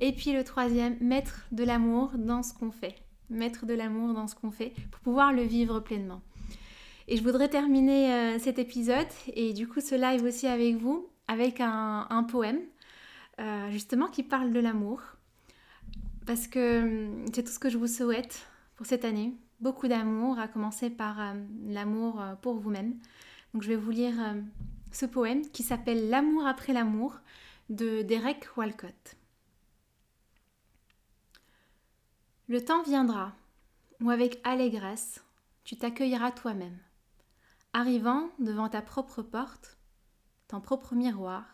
Et 0.00 0.12
puis 0.12 0.32
le 0.32 0.42
troisième, 0.42 0.96
mettre 1.00 1.46
de 1.52 1.62
l'amour 1.62 2.10
dans 2.16 2.42
ce 2.42 2.52
qu'on 2.52 2.72
fait. 2.72 2.96
Mettre 3.30 3.66
de 3.66 3.74
l'amour 3.74 4.14
dans 4.14 4.26
ce 4.26 4.34
qu'on 4.34 4.50
fait 4.50 4.72
pour 4.90 5.00
pouvoir 5.00 5.32
le 5.32 5.42
vivre 5.42 5.80
pleinement. 5.80 6.22
Et 7.08 7.16
je 7.16 7.22
voudrais 7.22 7.48
terminer 7.48 8.12
euh, 8.12 8.38
cet 8.40 8.58
épisode 8.58 9.06
et 9.32 9.52
du 9.52 9.68
coup 9.68 9.80
ce 9.80 9.94
live 9.94 10.24
aussi 10.24 10.48
avec 10.48 10.74
vous 10.76 11.08
avec 11.28 11.60
un, 11.60 12.26
poème 12.28 12.60
euh, 13.40 13.70
justement 13.70 14.08
qui 14.08 14.22
parle 14.22 14.52
de 14.52 14.60
l'amour 14.60 15.00
parce 16.26 16.48
que 16.48 16.82
hum, 16.82 17.24
c'est 17.32 17.44
tout 17.44 17.52
ce 17.52 17.58
que 17.58 17.70
je 17.70 17.78
vous 17.78 17.86
souhaite 17.86 18.46
pour 18.74 18.84
cette 18.84 19.04
année. 19.04 19.32
Beaucoup 19.60 19.88
d'amour, 19.88 20.38
à 20.38 20.48
commencer 20.48 20.90
par 20.90 21.20
euh, 21.20 21.34
l'amour 21.68 22.20
euh, 22.20 22.34
pour 22.34 22.56
vous-même. 22.56 22.98
Donc 23.54 23.62
je 23.62 23.68
vais 23.68 23.76
vous 23.76 23.90
lire 23.90 24.14
euh, 24.20 24.34
ce 24.92 25.06
poème 25.06 25.48
qui 25.48 25.62
s'appelle 25.62 26.10
L'amour 26.10 26.46
après 26.46 26.74
l'amour 26.74 27.20
de 27.70 28.02
Derek 28.02 28.48
Walcott. 28.56 29.16
Le 32.48 32.62
temps 32.62 32.82
viendra 32.82 33.32
où 34.00 34.10
avec 34.10 34.40
allégresse 34.44 35.22
tu 35.64 35.76
t'accueilleras 35.76 36.30
toi-même, 36.30 36.78
arrivant 37.72 38.30
devant 38.38 38.68
ta 38.68 38.82
propre 38.82 39.22
porte, 39.22 39.78
ton 40.46 40.60
propre 40.60 40.94
miroir, 40.94 41.44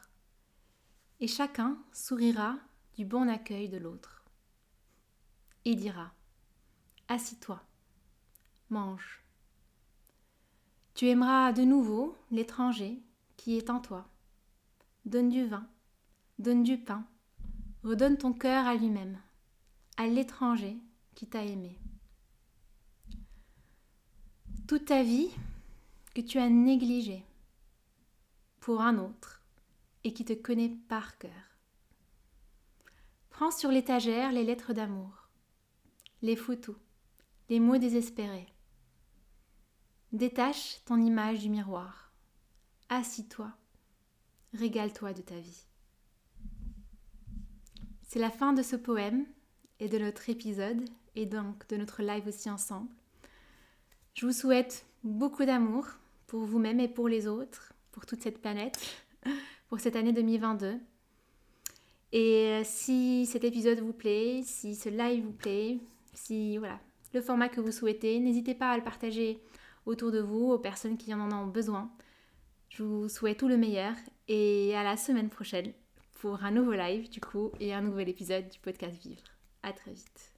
et 1.21 1.27
chacun 1.27 1.79
sourira 1.93 2.57
du 2.95 3.07
bon 3.07 3.31
accueil 3.31 3.71
de 3.71 3.79
l'autre 3.79 4.22
et 5.65 5.75
dira 5.75 6.13
Assis-toi, 7.09 7.61
mange. 8.71 9.23
Tu 10.95 11.09
aimeras 11.09 11.53
de 11.53 11.63
nouveau 11.63 12.17
l'étranger 12.31 13.03
qui 13.37 13.57
est 13.57 13.71
en 13.71 13.81
toi. 13.81 14.09
Donne 15.05 15.29
du 15.29 15.47
vin, 15.47 15.67
donne 16.39 16.63
du 16.63 16.79
pain, 16.79 17.05
redonne 17.83 18.17
ton 18.17 18.33
cœur 18.33 18.67
à 18.67 18.75
lui-même, 18.75 19.19
à 19.97 20.07
l'étranger 20.07 20.77
qui 21.15 21.27
t'a 21.27 21.45
aimé. 21.45 21.79
Toute 24.67 24.87
ta 24.87 25.03
vie 25.03 25.31
que 26.15 26.21
tu 26.21 26.39
as 26.39 26.49
négligée 26.49 27.25
pour 28.61 28.81
un 28.81 28.99
autre 28.99 29.43
et 30.05 30.13
qui 30.13 30.25
te 30.25 30.33
connaît 30.33 30.77
par 30.89 31.19
cœur. 31.19 31.31
Prends 33.31 33.51
sur 33.51 33.71
l'étagère 33.71 34.31
les 34.33 34.45
lettres 34.45 34.73
d'amour 34.73 35.22
les 36.23 36.37
photos, 36.37 36.77
les 37.49 37.59
mots 37.59 37.79
désespérés. 37.79 38.47
Détache 40.13 40.79
ton 40.85 41.01
image 41.01 41.41
du 41.41 41.51
miroir. 41.51 42.13
Assis-toi. 42.89 43.51
Régale-toi 44.55 45.13
de 45.15 45.23
ta 45.23 45.35
vie. 45.35 45.65
C'est 48.03 48.21
la 48.21 48.31
fin 48.31 48.53
de 48.53 48.63
ce 48.63 48.77
poème 48.77 49.27
et 49.81 49.89
de 49.89 49.99
notre 49.99 50.29
épisode 50.31 50.85
et 51.17 51.27
donc 51.27 51.67
de 51.69 51.77
notre 51.77 52.03
live 52.03 52.27
aussi 52.29 52.49
ensemble. 52.49 52.91
Je 54.15 54.27
vous 54.27 54.33
souhaite 54.33 54.87
beaucoup 55.03 55.45
d'amour 55.45 55.87
pour 56.29 56.45
vous-même 56.45 56.79
et 56.79 56.89
pour 56.89 57.09
les 57.09 57.27
autres, 57.27 57.73
pour 57.91 58.07
toute 58.07 58.23
cette 58.23 58.41
planète, 58.41 58.79
pour 59.69 59.81
cette 59.81 59.97
année 59.97 60.13
2022. 60.13 60.79
Et 62.13 62.61
si 62.65 63.27
cet 63.27 63.43
épisode 63.43 63.81
vous 63.81 63.95
plaît, 63.95 64.43
si 64.45 64.77
ce 64.77 64.91
live 64.91 65.25
vous 65.25 65.33
plaît, 65.33 65.79
si 66.13 66.59
voilà, 66.59 66.81
le 67.15 67.21
format 67.21 67.49
que 67.49 67.61
vous 67.61 67.73
souhaitez, 67.73 68.19
n'hésitez 68.21 68.55
pas 68.55 68.71
à 68.71 68.77
le 68.77 68.83
partager 68.83 69.43
autour 69.87 70.13
de 70.13 70.21
vous, 70.21 70.51
aux 70.51 70.59
personnes 70.59 70.97
qui 70.97 71.13
en 71.13 71.31
ont 71.33 71.47
besoin. 71.47 71.91
Je 72.69 72.83
vous 72.83 73.09
souhaite 73.09 73.39
tout 73.39 73.49
le 73.49 73.57
meilleur 73.57 73.95
et 74.29 74.75
à 74.77 74.83
la 74.83 74.97
semaine 74.97 75.29
prochaine 75.29 75.73
pour 76.21 76.43
un 76.45 76.51
nouveau 76.51 76.73
live 76.73 77.11
du 77.11 77.21
coup 77.21 77.51
et 77.61 77.75
un 77.75 77.83
nouvel 77.83 78.09
épisode 78.09 78.49
du 78.49 78.59
podcast 78.61 78.97
Vivre. 79.03 79.25
À 79.63 79.73
très 79.73 79.93
vite. 79.93 80.32